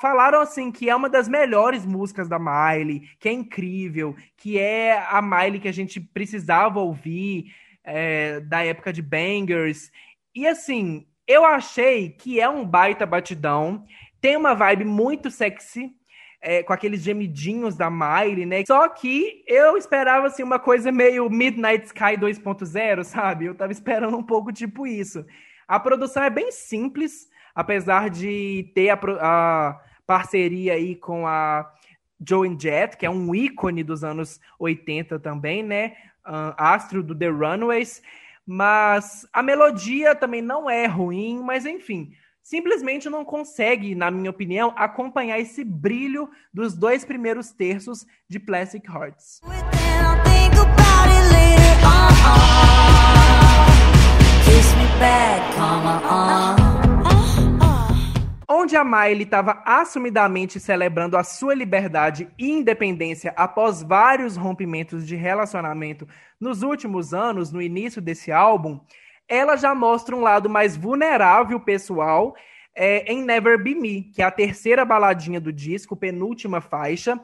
falaram 0.01 0.41
assim 0.41 0.71
que 0.71 0.89
é 0.89 0.95
uma 0.95 1.09
das 1.09 1.29
melhores 1.29 1.85
músicas 1.85 2.29
da 2.29 2.39
Miley, 2.39 3.09
que 3.19 3.29
é 3.29 3.33
incrível, 3.33 4.15
que 4.37 4.57
é 4.57 4.97
a 5.11 5.21
Miley 5.21 5.59
que 5.59 5.69
a 5.69 5.73
gente 5.73 6.01
precisava 6.01 6.79
ouvir 6.79 7.53
é, 7.83 8.39
da 8.41 8.65
época 8.65 8.93
de 8.93 9.03
Bangers. 9.03 9.91
E 10.33 10.47
assim, 10.47 11.05
eu 11.27 11.45
achei 11.45 12.11
que 12.11 12.41
é 12.41 12.49
um 12.49 12.65
baita 12.65 13.05
batidão, 13.05 13.85
tem 14.21 14.37
uma 14.37 14.55
vibe 14.55 14.85
muito 14.85 15.29
sexy, 15.31 15.93
é, 16.44 16.62
com 16.62 16.74
aqueles 16.74 17.00
gemidinhos 17.00 17.74
da 17.74 17.88
Miley, 17.90 18.44
né? 18.44 18.62
Só 18.66 18.87
que 18.87 19.42
eu 19.46 19.78
esperava 19.78 20.26
assim 20.26 20.42
uma 20.42 20.59
coisa 20.59 20.92
meio 20.92 21.30
Midnight 21.30 21.87
Sky 21.87 22.18
2.0, 22.18 23.02
sabe? 23.02 23.46
Eu 23.46 23.54
tava 23.54 23.72
esperando 23.72 24.14
um 24.14 24.22
pouco 24.22 24.52
tipo 24.52 24.87
isso. 24.87 25.24
A 25.66 25.80
produção 25.80 26.22
é 26.22 26.28
bem 26.28 26.52
simples, 26.52 27.30
apesar 27.54 28.11
de 28.11 28.70
ter 28.74 28.90
a, 28.90 28.98
a 29.22 29.80
parceria 30.07 30.74
aí 30.74 30.94
com 30.94 31.26
a 31.26 31.72
Joan 32.20 32.61
Jett, 32.61 32.98
que 32.98 33.07
é 33.07 33.11
um 33.11 33.35
ícone 33.35 33.83
dos 33.83 34.04
anos 34.04 34.38
80 34.59 35.18
também, 35.18 35.62
né? 35.62 35.96
Uh, 36.26 36.52
astro 36.59 37.02
do 37.02 37.14
The 37.14 37.28
Runaways. 37.28 38.02
Mas 38.46 39.26
a 39.33 39.42
melodia 39.42 40.14
também 40.14 40.42
não 40.42 40.68
é 40.68 40.85
ruim, 40.85 41.42
mas 41.42 41.64
enfim, 41.64 42.12
simplesmente 42.44 43.09
não 43.09 43.24
consegue, 43.24 43.94
na 43.94 44.11
minha 44.11 44.28
opinião, 44.28 44.74
acompanhar 44.76 45.40
esse 45.40 45.64
brilho 45.64 46.28
dos 46.52 46.76
dois 46.76 47.02
primeiros 47.02 47.50
terços 47.50 48.07
de 48.28 48.38
Plastic 48.38 48.87
Hearts. 48.87 49.40
Onde 58.46 58.76
a 58.76 58.85
Miley 58.85 59.22
estava 59.22 59.62
assumidamente 59.64 60.61
celebrando 60.61 61.16
a 61.16 61.24
sua 61.24 61.54
liberdade 61.54 62.28
e 62.38 62.50
independência 62.50 63.33
após 63.37 63.83
vários 63.83 64.37
rompimentos 64.37 65.07
de 65.07 65.16
relacionamento 65.16 66.07
nos 66.38 66.62
últimos 66.62 67.14
anos, 67.14 67.50
no 67.50 67.62
início 67.62 68.02
desse 68.02 68.30
álbum, 68.30 68.80
ela 69.29 69.57
já 69.57 69.75
mostra 69.75 70.15
um 70.15 70.21
lado 70.21 70.49
mais 70.49 70.77
vulnerável 70.77 71.59
pessoal 71.61 72.35
é, 72.75 73.11
em 73.13 73.23
Never 73.23 73.63
Be 73.63 73.75
Me, 73.75 74.03
que 74.03 74.21
é 74.21 74.25
a 74.25 74.31
terceira 74.31 74.85
baladinha 74.85 75.41
do 75.41 75.53
disco, 75.53 75.97
penúltima 75.97 76.61
faixa. 76.61 77.21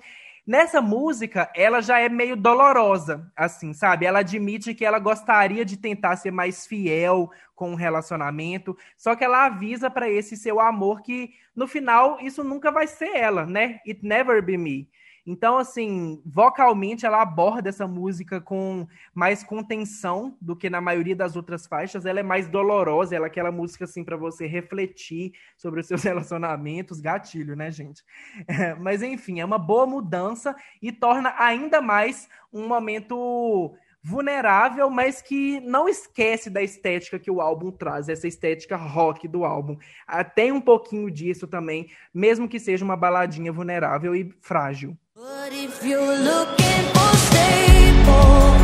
Nessa 0.46 0.80
música, 0.80 1.50
ela 1.54 1.80
já 1.80 2.00
é 2.00 2.08
meio 2.08 2.34
dolorosa, 2.34 3.30
assim, 3.36 3.72
sabe? 3.72 4.06
Ela 4.06 4.20
admite 4.20 4.74
que 4.74 4.84
ela 4.84 4.98
gostaria 4.98 5.64
de 5.64 5.76
tentar 5.76 6.16
ser 6.16 6.30
mais 6.30 6.66
fiel 6.66 7.30
com 7.54 7.72
o 7.72 7.76
relacionamento, 7.76 8.76
só 8.96 9.14
que 9.14 9.22
ela 9.22 9.44
avisa 9.44 9.90
para 9.90 10.08
esse 10.08 10.36
seu 10.36 10.58
amor 10.58 11.02
que 11.02 11.30
no 11.54 11.68
final 11.68 12.18
isso 12.20 12.42
nunca 12.42 12.72
vai 12.72 12.86
ser 12.86 13.14
ela, 13.14 13.44
né? 13.44 13.80
It 13.86 14.00
never 14.02 14.42
be 14.42 14.56
me. 14.56 14.88
Então, 15.30 15.58
assim, 15.58 16.20
vocalmente 16.26 17.06
ela 17.06 17.22
aborda 17.22 17.68
essa 17.68 17.86
música 17.86 18.40
com 18.40 18.84
mais 19.14 19.44
contenção 19.44 20.36
do 20.40 20.56
que 20.56 20.68
na 20.68 20.80
maioria 20.80 21.14
das 21.14 21.36
outras 21.36 21.68
faixas. 21.68 22.04
Ela 22.04 22.18
é 22.18 22.22
mais 22.24 22.48
dolorosa, 22.48 23.14
ela 23.14 23.26
é 23.26 23.28
aquela 23.28 23.52
música 23.52 23.84
assim 23.84 24.02
para 24.02 24.16
você 24.16 24.48
refletir 24.48 25.32
sobre 25.56 25.78
os 25.78 25.86
seus 25.86 26.02
relacionamentos, 26.02 27.00
gatilho, 27.00 27.54
né, 27.54 27.70
gente? 27.70 28.02
É, 28.48 28.74
mas 28.74 29.04
enfim, 29.04 29.38
é 29.38 29.44
uma 29.44 29.56
boa 29.56 29.86
mudança 29.86 30.56
e 30.82 30.90
torna 30.90 31.32
ainda 31.38 31.80
mais 31.80 32.28
um 32.52 32.66
momento 32.66 33.72
vulnerável, 34.02 34.88
mas 34.90 35.20
que 35.20 35.60
não 35.60 35.88
esquece 35.88 36.48
da 36.48 36.62
estética 36.62 37.18
que 37.18 37.30
o 37.30 37.40
álbum 37.40 37.70
traz, 37.70 38.08
essa 38.08 38.26
estética 38.26 38.76
rock 38.76 39.28
do 39.28 39.44
álbum. 39.44 39.76
Ah, 40.06 40.24
tem 40.24 40.52
um 40.52 40.60
pouquinho 40.60 41.10
disso 41.10 41.46
também, 41.46 41.90
mesmo 42.12 42.48
que 42.48 42.58
seja 42.58 42.84
uma 42.84 42.96
baladinha 42.96 43.52
vulnerável 43.52 44.14
e 44.14 44.32
frágil. 44.40 44.96
But 45.14 45.52
if 45.52 45.84
you're 45.84 46.16
looking 46.16 46.82
for 46.94 47.14
stable, 47.28 48.60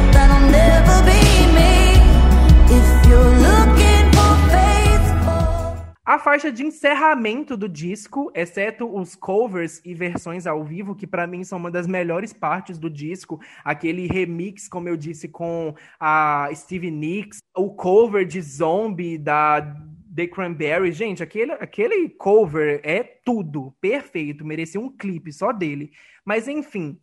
never 0.51 1.03
be 1.05 1.16
faixa 6.27 6.51
de 6.51 6.65
encerramento 6.65 7.57
do 7.57 7.69
disco, 7.69 8.33
exceto 8.35 8.93
os 8.93 9.15
covers 9.15 9.81
e 9.85 9.95
versões 9.95 10.45
ao 10.45 10.65
vivo, 10.65 10.97
que 10.97 11.07
para 11.07 11.25
mim 11.25 11.45
são 11.45 11.57
uma 11.57 11.71
das 11.71 11.87
melhores 11.87 12.33
partes 12.33 12.81
do 12.81 12.91
disco, 12.91 13.41
aquele 13.63 14.09
remix, 14.09 14.67
como 14.67 14.89
eu 14.89 14.97
disse, 14.97 15.29
com 15.29 15.73
a 16.01 16.51
Stevie 16.53 16.91
Nicks, 16.91 17.39
o 17.57 17.73
cover 17.73 18.27
de 18.27 18.43
Zombie 18.43 19.17
da 19.17 19.61
The 20.17 20.27
Cranberry, 20.27 20.91
gente, 20.91 21.23
aquele, 21.23 21.53
aquele 21.53 22.09
cover 22.09 22.81
é 22.83 23.05
tudo, 23.05 23.73
perfeito, 23.81 24.45
merecia 24.45 24.81
um 24.81 24.91
clipe 24.91 25.33
só 25.33 25.53
dele. 25.53 25.93
Mas 26.25 26.49
enfim, 26.49 26.99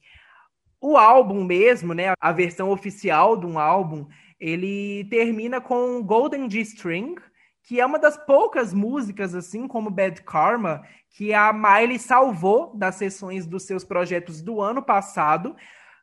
o 0.82 0.98
álbum 0.98 1.46
mesmo, 1.46 1.94
né, 1.94 2.12
a 2.20 2.32
versão 2.34 2.72
oficial 2.72 3.38
de 3.38 3.46
um 3.46 3.58
álbum, 3.58 4.06
ele 4.38 5.06
termina 5.06 5.62
com 5.62 6.04
Golden 6.04 6.50
G-String, 6.50 7.16
que 7.64 7.80
é 7.80 7.86
uma 7.86 7.98
das 7.98 8.18
poucas 8.18 8.74
músicas, 8.74 9.34
assim 9.34 9.68
como 9.68 9.90
Bad 9.90 10.22
Karma, 10.24 10.84
que 11.10 11.34
a 11.34 11.54
Miley 11.54 11.98
salvou 11.98 12.76
das 12.76 12.96
sessões 12.96 13.48
dos 13.48 13.64
seus 13.64 13.86
projetos 13.86 14.42
do 14.42 14.62
ano 14.62 14.84
passado, 14.84 15.56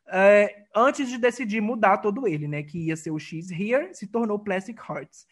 é, 0.07 0.63
antes 0.75 1.07
de 1.07 1.17
decidir 1.17 1.61
mudar 1.61 1.99
todo 1.99 2.27
ele, 2.27 2.47
né? 2.47 2.63
Que 2.63 2.87
ia 2.87 2.95
ser 2.97 3.11
o 3.11 3.19
X 3.19 3.51
Here, 3.51 3.93
se 3.93 4.07
tornou 4.07 4.39
Plastic 4.39 4.77
Hearts. 4.77 5.27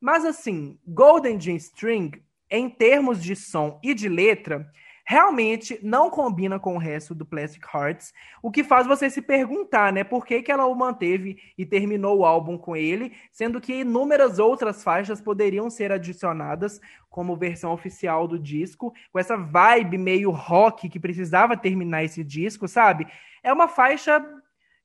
Mas 0.00 0.24
assim, 0.24 0.78
Golden 0.86 1.38
Gin 1.38 1.56
String, 1.56 2.12
em 2.50 2.70
termos 2.70 3.22
de 3.22 3.36
som 3.36 3.78
e 3.82 3.92
de 3.92 4.08
letra, 4.08 4.66
realmente 5.08 5.78
não 5.84 6.10
combina 6.10 6.58
com 6.58 6.74
o 6.74 6.78
resto 6.78 7.14
do 7.14 7.24
Plastic 7.24 7.62
Hearts, 7.72 8.12
o 8.42 8.50
que 8.50 8.64
faz 8.64 8.88
você 8.88 9.08
se 9.08 9.22
perguntar, 9.22 9.92
né, 9.92 10.02
por 10.02 10.26
que, 10.26 10.42
que 10.42 10.50
ela 10.50 10.66
o 10.66 10.74
manteve 10.74 11.38
e 11.56 11.64
terminou 11.64 12.18
o 12.18 12.24
álbum 12.24 12.58
com 12.58 12.76
ele, 12.76 13.12
sendo 13.30 13.60
que 13.60 13.80
inúmeras 13.80 14.40
outras 14.40 14.82
faixas 14.82 15.20
poderiam 15.20 15.70
ser 15.70 15.92
adicionadas 15.92 16.80
como 17.08 17.36
versão 17.36 17.72
oficial 17.72 18.26
do 18.26 18.36
disco, 18.36 18.92
com 19.12 19.18
essa 19.18 19.36
vibe 19.36 19.96
meio 19.96 20.30
rock 20.32 20.88
que 20.88 20.98
precisava 20.98 21.56
terminar 21.56 22.02
esse 22.02 22.24
disco, 22.24 22.66
sabe? 22.66 23.06
É 23.44 23.52
uma 23.52 23.68
faixa 23.68 24.20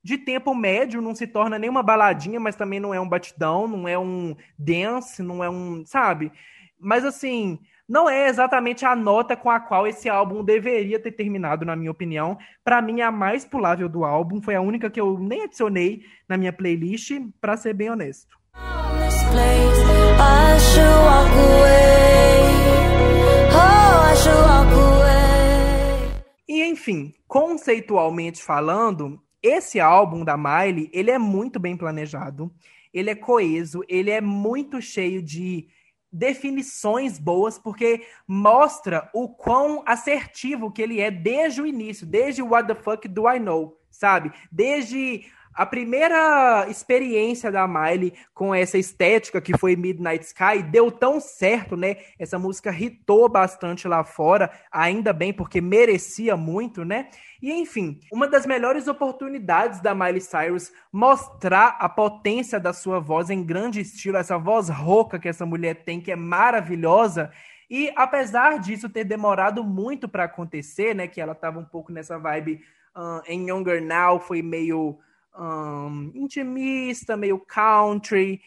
de 0.04 0.16
tempo 0.16 0.54
médio, 0.54 1.02
não 1.02 1.16
se 1.16 1.26
torna 1.26 1.58
nenhuma 1.58 1.82
baladinha, 1.82 2.38
mas 2.38 2.54
também 2.54 2.78
não 2.78 2.94
é 2.94 3.00
um 3.00 3.08
batidão, 3.08 3.66
não 3.66 3.88
é 3.88 3.98
um 3.98 4.36
dance, 4.56 5.20
não 5.20 5.42
é 5.42 5.50
um, 5.50 5.84
sabe? 5.84 6.32
Mas 6.78 7.04
assim, 7.04 7.58
não 7.92 8.08
é 8.08 8.26
exatamente 8.26 8.86
a 8.86 8.96
nota 8.96 9.36
com 9.36 9.50
a 9.50 9.60
qual 9.60 9.86
esse 9.86 10.08
álbum 10.08 10.42
deveria 10.42 10.98
ter 10.98 11.12
terminado, 11.12 11.66
na 11.66 11.76
minha 11.76 11.90
opinião. 11.90 12.38
Para 12.64 12.80
mim, 12.80 13.02
a 13.02 13.10
mais 13.12 13.44
pulável 13.44 13.86
do 13.86 14.02
álbum 14.02 14.40
foi 14.40 14.54
a 14.54 14.62
única 14.62 14.88
que 14.88 14.98
eu 14.98 15.18
nem 15.18 15.42
adicionei 15.42 16.02
na 16.26 16.38
minha 16.38 16.54
playlist, 16.54 17.10
para 17.38 17.54
ser 17.54 17.74
bem 17.74 17.90
honesto. 17.90 18.34
E 26.48 26.64
enfim, 26.64 27.12
conceitualmente 27.28 28.42
falando, 28.42 29.22
esse 29.42 29.78
álbum 29.78 30.24
da 30.24 30.34
Miley, 30.34 30.88
ele 30.94 31.10
é 31.10 31.18
muito 31.18 31.60
bem 31.60 31.76
planejado, 31.76 32.50
ele 32.90 33.10
é 33.10 33.14
coeso, 33.14 33.82
ele 33.86 34.10
é 34.10 34.22
muito 34.22 34.80
cheio 34.80 35.20
de 35.20 35.68
definições 36.12 37.18
boas, 37.18 37.58
porque 37.58 38.06
mostra 38.26 39.08
o 39.14 39.28
quão 39.28 39.82
assertivo 39.86 40.70
que 40.70 40.82
ele 40.82 41.00
é 41.00 41.10
desde 41.10 41.62
o 41.62 41.66
início, 41.66 42.06
desde 42.06 42.42
o 42.42 42.50
What 42.50 42.68
the 42.68 42.74
Fuck 42.74 43.08
Do 43.08 43.28
I 43.28 43.38
Know, 43.38 43.80
sabe? 43.90 44.32
Desde 44.50 45.24
a 45.54 45.66
primeira 45.66 46.66
experiência 46.68 47.50
da 47.50 47.66
Miley 47.68 48.14
com 48.32 48.54
essa 48.54 48.78
estética 48.78 49.40
que 49.40 49.56
foi 49.56 49.76
Midnight 49.76 50.24
Sky 50.24 50.62
deu 50.62 50.90
tão 50.90 51.20
certo, 51.20 51.76
né? 51.76 51.96
Essa 52.18 52.38
música 52.38 52.70
hitou 52.70 53.28
bastante 53.28 53.86
lá 53.86 54.02
fora, 54.02 54.50
ainda 54.70 55.12
bem 55.12 55.32
porque 55.32 55.60
merecia 55.60 56.36
muito, 56.36 56.84
né? 56.84 57.08
E 57.40 57.52
enfim, 57.52 58.00
uma 58.12 58.26
das 58.26 58.46
melhores 58.46 58.88
oportunidades 58.88 59.80
da 59.80 59.94
Miley 59.94 60.20
Cyrus 60.20 60.72
mostrar 60.92 61.76
a 61.80 61.88
potência 61.88 62.58
da 62.58 62.72
sua 62.72 62.98
voz 63.00 63.30
em 63.30 63.42
grande 63.42 63.80
estilo, 63.80 64.16
essa 64.16 64.38
voz 64.38 64.68
rouca 64.68 65.18
que 65.18 65.28
essa 65.28 65.44
mulher 65.44 65.82
tem, 65.84 66.00
que 66.00 66.12
é 66.12 66.16
maravilhosa. 66.16 67.30
E 67.68 67.92
apesar 67.96 68.58
disso 68.58 68.88
ter 68.88 69.04
demorado 69.04 69.64
muito 69.64 70.08
para 70.08 70.24
acontecer, 70.24 70.94
né? 70.94 71.06
Que 71.06 71.20
ela 71.20 71.32
estava 71.32 71.58
um 71.58 71.64
pouco 71.64 71.92
nessa 71.92 72.18
vibe 72.18 72.60
uh, 72.96 73.22
em 73.26 73.48
Younger 73.48 73.82
Now, 73.82 74.20
foi 74.20 74.42
meio 74.42 74.98
um, 75.38 76.10
intimista, 76.14 77.16
meio 77.16 77.38
country. 77.38 78.40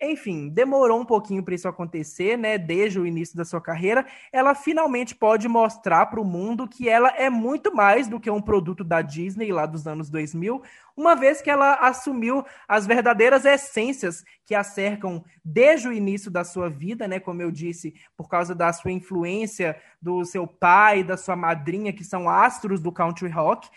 enfim, 0.00 0.48
demorou 0.50 1.00
um 1.00 1.04
pouquinho 1.04 1.42
para 1.42 1.54
isso 1.54 1.66
acontecer, 1.66 2.36
né? 2.36 2.58
Desde 2.58 3.00
o 3.00 3.06
início 3.06 3.36
da 3.36 3.44
sua 3.44 3.60
carreira, 3.60 4.04
ela 4.30 4.54
finalmente 4.54 5.14
pode 5.14 5.48
mostrar 5.48 6.06
para 6.06 6.20
o 6.20 6.24
mundo 6.24 6.68
que 6.68 6.88
ela 6.88 7.08
é 7.10 7.30
muito 7.30 7.74
mais 7.74 8.06
do 8.06 8.20
que 8.20 8.30
um 8.30 8.42
produto 8.42 8.84
da 8.84 9.00
Disney 9.00 9.50
lá 9.52 9.64
dos 9.64 9.86
anos 9.86 10.10
2000, 10.10 10.62
uma 10.94 11.14
vez 11.14 11.40
que 11.42 11.50
ela 11.50 11.74
assumiu 11.74 12.44
as 12.66 12.86
verdadeiras 12.86 13.44
essências 13.44 14.24
que 14.44 14.54
a 14.54 14.62
cercam 14.62 15.24
desde 15.44 15.88
o 15.88 15.92
início 15.92 16.30
da 16.30 16.44
sua 16.44 16.68
vida, 16.68 17.08
né? 17.08 17.18
Como 17.18 17.40
eu 17.40 17.50
disse, 17.50 17.94
por 18.16 18.28
causa 18.28 18.54
da 18.54 18.72
sua 18.72 18.92
influência 18.92 19.80
do 20.00 20.24
seu 20.24 20.46
pai, 20.46 21.02
da 21.02 21.16
sua 21.16 21.36
madrinha, 21.36 21.92
que 21.92 22.04
são 22.04 22.28
astros 22.28 22.80
do 22.80 22.92
country 22.92 23.28
rock. 23.28 23.68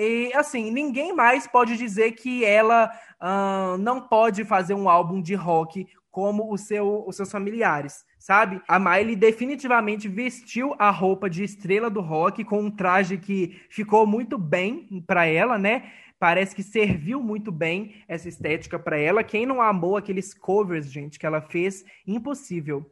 E 0.00 0.32
assim, 0.32 0.70
ninguém 0.70 1.12
mais 1.12 1.48
pode 1.48 1.76
dizer 1.76 2.12
que 2.12 2.44
ela 2.44 2.88
uh, 3.20 3.76
não 3.78 4.00
pode 4.00 4.44
fazer 4.44 4.72
um 4.72 4.88
álbum 4.88 5.20
de 5.20 5.34
rock 5.34 5.88
como 6.08 6.52
o 6.52 6.56
seu, 6.56 7.04
os 7.04 7.16
seus 7.16 7.32
familiares, 7.32 8.04
sabe? 8.16 8.62
A 8.68 8.78
Miley 8.78 9.16
definitivamente 9.16 10.06
vestiu 10.06 10.72
a 10.78 10.88
roupa 10.90 11.28
de 11.28 11.42
estrela 11.42 11.90
do 11.90 12.00
rock 12.00 12.44
com 12.44 12.60
um 12.60 12.70
traje 12.70 13.18
que 13.18 13.60
ficou 13.68 14.06
muito 14.06 14.38
bem 14.38 15.02
para 15.04 15.26
ela, 15.26 15.58
né? 15.58 15.90
Parece 16.16 16.54
que 16.54 16.62
serviu 16.62 17.20
muito 17.20 17.50
bem 17.50 17.96
essa 18.06 18.28
estética 18.28 18.78
para 18.78 18.96
ela. 18.96 19.24
Quem 19.24 19.46
não 19.46 19.60
amou 19.60 19.96
aqueles 19.96 20.32
covers, 20.32 20.92
gente, 20.92 21.18
que 21.18 21.26
ela 21.26 21.40
fez, 21.40 21.84
impossível. 22.06 22.88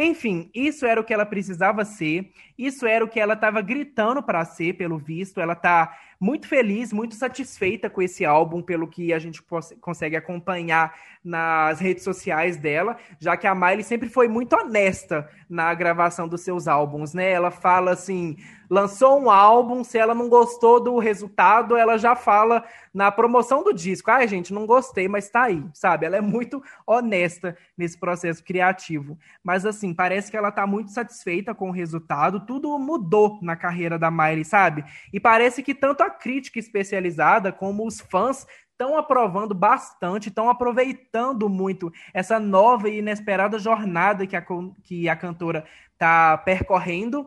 Enfim, 0.00 0.48
isso 0.54 0.86
era 0.86 1.00
o 1.00 1.04
que 1.04 1.12
ela 1.12 1.26
precisava 1.26 1.84
ser, 1.84 2.30
isso 2.56 2.86
era 2.86 3.04
o 3.04 3.08
que 3.08 3.18
ela 3.18 3.34
estava 3.34 3.60
gritando 3.60 4.22
para 4.22 4.44
ser, 4.44 4.74
pelo 4.74 4.96
visto. 4.96 5.40
Ela 5.40 5.54
está 5.54 5.92
muito 6.20 6.48
feliz, 6.48 6.92
muito 6.92 7.14
satisfeita 7.14 7.88
com 7.88 8.02
esse 8.02 8.24
álbum, 8.24 8.60
pelo 8.60 8.88
que 8.88 9.12
a 9.12 9.18
gente 9.18 9.42
consegue 9.80 10.16
acompanhar 10.16 10.94
nas 11.22 11.80
redes 11.80 12.04
sociais 12.04 12.56
dela, 12.56 12.96
já 13.20 13.36
que 13.36 13.46
a 13.46 13.54
Miley 13.54 13.82
sempre 13.82 14.08
foi 14.08 14.28
muito 14.28 14.54
honesta 14.56 15.28
na 15.48 15.72
gravação 15.74 16.26
dos 16.26 16.40
seus 16.40 16.66
álbuns, 16.66 17.14
né? 17.14 17.30
Ela 17.30 17.50
fala 17.50 17.92
assim: 17.92 18.36
lançou 18.70 19.20
um 19.20 19.30
álbum, 19.30 19.82
se 19.82 19.98
ela 19.98 20.14
não 20.14 20.28
gostou 20.28 20.82
do 20.82 20.98
resultado, 20.98 21.76
ela 21.76 21.98
já 21.98 22.14
fala 22.14 22.64
na 22.92 23.10
promoção 23.10 23.62
do 23.62 23.72
disco. 23.72 24.10
Ai, 24.10 24.26
gente, 24.28 24.52
não 24.52 24.66
gostei, 24.66 25.08
mas 25.08 25.28
tá 25.28 25.44
aí, 25.44 25.64
sabe? 25.72 26.06
Ela 26.06 26.16
é 26.16 26.20
muito 26.20 26.62
honesta 26.86 27.56
nesse 27.76 27.98
processo 27.98 28.42
criativo. 28.42 29.18
Mas 29.42 29.64
assim, 29.64 29.94
parece 29.94 30.30
que 30.30 30.36
ela 30.36 30.50
tá 30.50 30.66
muito 30.66 30.90
satisfeita 30.90 31.54
com 31.54 31.68
o 31.68 31.72
resultado, 31.72 32.40
tudo 32.40 32.78
mudou 32.78 33.38
na 33.42 33.56
carreira 33.56 33.98
da 33.98 34.10
Miley, 34.10 34.44
sabe? 34.44 34.84
E 35.12 35.18
parece 35.18 35.62
que 35.62 35.74
tanto 35.74 36.02
a 36.02 36.07
crítica 36.10 36.58
especializada 36.58 37.52
como 37.52 37.86
os 37.86 38.00
fãs 38.00 38.46
estão 38.70 38.96
aprovando 38.96 39.54
bastante, 39.54 40.28
estão 40.28 40.48
aproveitando 40.48 41.48
muito 41.48 41.92
essa 42.14 42.38
nova 42.38 42.88
e 42.88 42.98
inesperada 42.98 43.58
jornada 43.58 44.26
que 44.26 44.36
a, 44.36 44.44
que 44.84 45.08
a 45.08 45.16
cantora 45.16 45.64
está 45.92 46.38
percorrendo. 46.38 47.26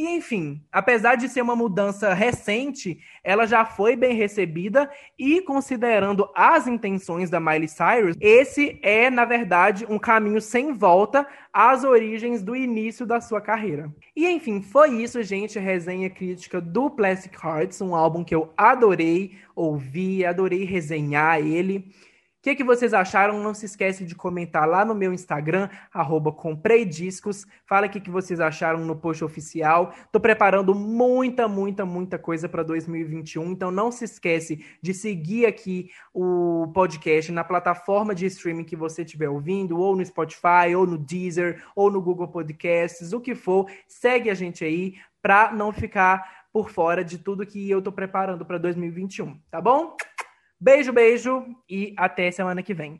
E 0.00 0.08
enfim, 0.16 0.62
apesar 0.72 1.16
de 1.16 1.28
ser 1.28 1.42
uma 1.42 1.54
mudança 1.54 2.14
recente, 2.14 2.98
ela 3.22 3.44
já 3.44 3.66
foi 3.66 3.94
bem 3.94 4.14
recebida 4.14 4.90
e 5.18 5.42
considerando 5.42 6.26
as 6.34 6.66
intenções 6.66 7.28
da 7.28 7.38
Miley 7.38 7.68
Cyrus, 7.68 8.16
esse 8.18 8.80
é, 8.82 9.10
na 9.10 9.26
verdade, 9.26 9.84
um 9.90 9.98
caminho 9.98 10.40
sem 10.40 10.72
volta 10.72 11.26
às 11.52 11.84
origens 11.84 12.42
do 12.42 12.56
início 12.56 13.04
da 13.04 13.20
sua 13.20 13.42
carreira. 13.42 13.94
E 14.16 14.26
enfim, 14.26 14.62
foi 14.62 15.02
isso, 15.02 15.22
gente, 15.22 15.58
resenha 15.58 16.08
crítica 16.08 16.62
do 16.62 16.88
Plastic 16.88 17.34
Hearts, 17.34 17.82
um 17.82 17.94
álbum 17.94 18.24
que 18.24 18.34
eu 18.34 18.54
adorei 18.56 19.36
ouvir, 19.54 20.24
adorei 20.24 20.64
resenhar 20.64 21.40
ele. 21.40 21.92
O 22.40 22.42
que, 22.42 22.54
que 22.54 22.64
vocês 22.64 22.94
acharam? 22.94 23.42
Não 23.42 23.52
se 23.52 23.66
esquece 23.66 24.02
de 24.02 24.14
comentar 24.14 24.66
lá 24.66 24.82
no 24.82 24.94
meu 24.94 25.12
Instagram, 25.12 25.68
arroba 25.92 26.32
compreidiscos. 26.32 27.46
Fala 27.66 27.86
o 27.86 27.90
que, 27.90 28.00
que 28.00 28.08
vocês 28.08 28.40
acharam 28.40 28.78
no 28.78 28.96
post 28.96 29.22
oficial. 29.22 29.92
Tô 30.10 30.18
preparando 30.18 30.74
muita, 30.74 31.46
muita, 31.46 31.84
muita 31.84 32.18
coisa 32.18 32.48
para 32.48 32.62
2021. 32.62 33.52
Então 33.52 33.70
não 33.70 33.92
se 33.92 34.06
esquece 34.06 34.64
de 34.80 34.94
seguir 34.94 35.44
aqui 35.44 35.90
o 36.14 36.72
podcast 36.72 37.30
na 37.30 37.44
plataforma 37.44 38.14
de 38.14 38.24
streaming 38.24 38.64
que 38.64 38.74
você 38.74 39.02
estiver 39.02 39.28
ouvindo, 39.28 39.78
ou 39.78 39.94
no 39.94 40.02
Spotify, 40.02 40.74
ou 40.74 40.86
no 40.86 40.96
Deezer, 40.96 41.62
ou 41.76 41.90
no 41.90 42.00
Google 42.00 42.28
Podcasts, 42.28 43.12
o 43.12 43.20
que 43.20 43.34
for. 43.34 43.70
Segue 43.86 44.30
a 44.30 44.34
gente 44.34 44.64
aí 44.64 44.94
para 45.20 45.52
não 45.52 45.74
ficar 45.74 46.46
por 46.50 46.70
fora 46.70 47.04
de 47.04 47.18
tudo 47.18 47.44
que 47.44 47.68
eu 47.68 47.82
tô 47.82 47.92
preparando 47.92 48.46
para 48.46 48.56
2021, 48.56 49.38
tá 49.50 49.60
bom? 49.60 49.94
Beijo, 50.62 50.92
beijo 50.92 51.42
e 51.68 51.94
até 51.96 52.30
semana 52.30 52.62
que 52.62 52.74
vem. 52.74 52.98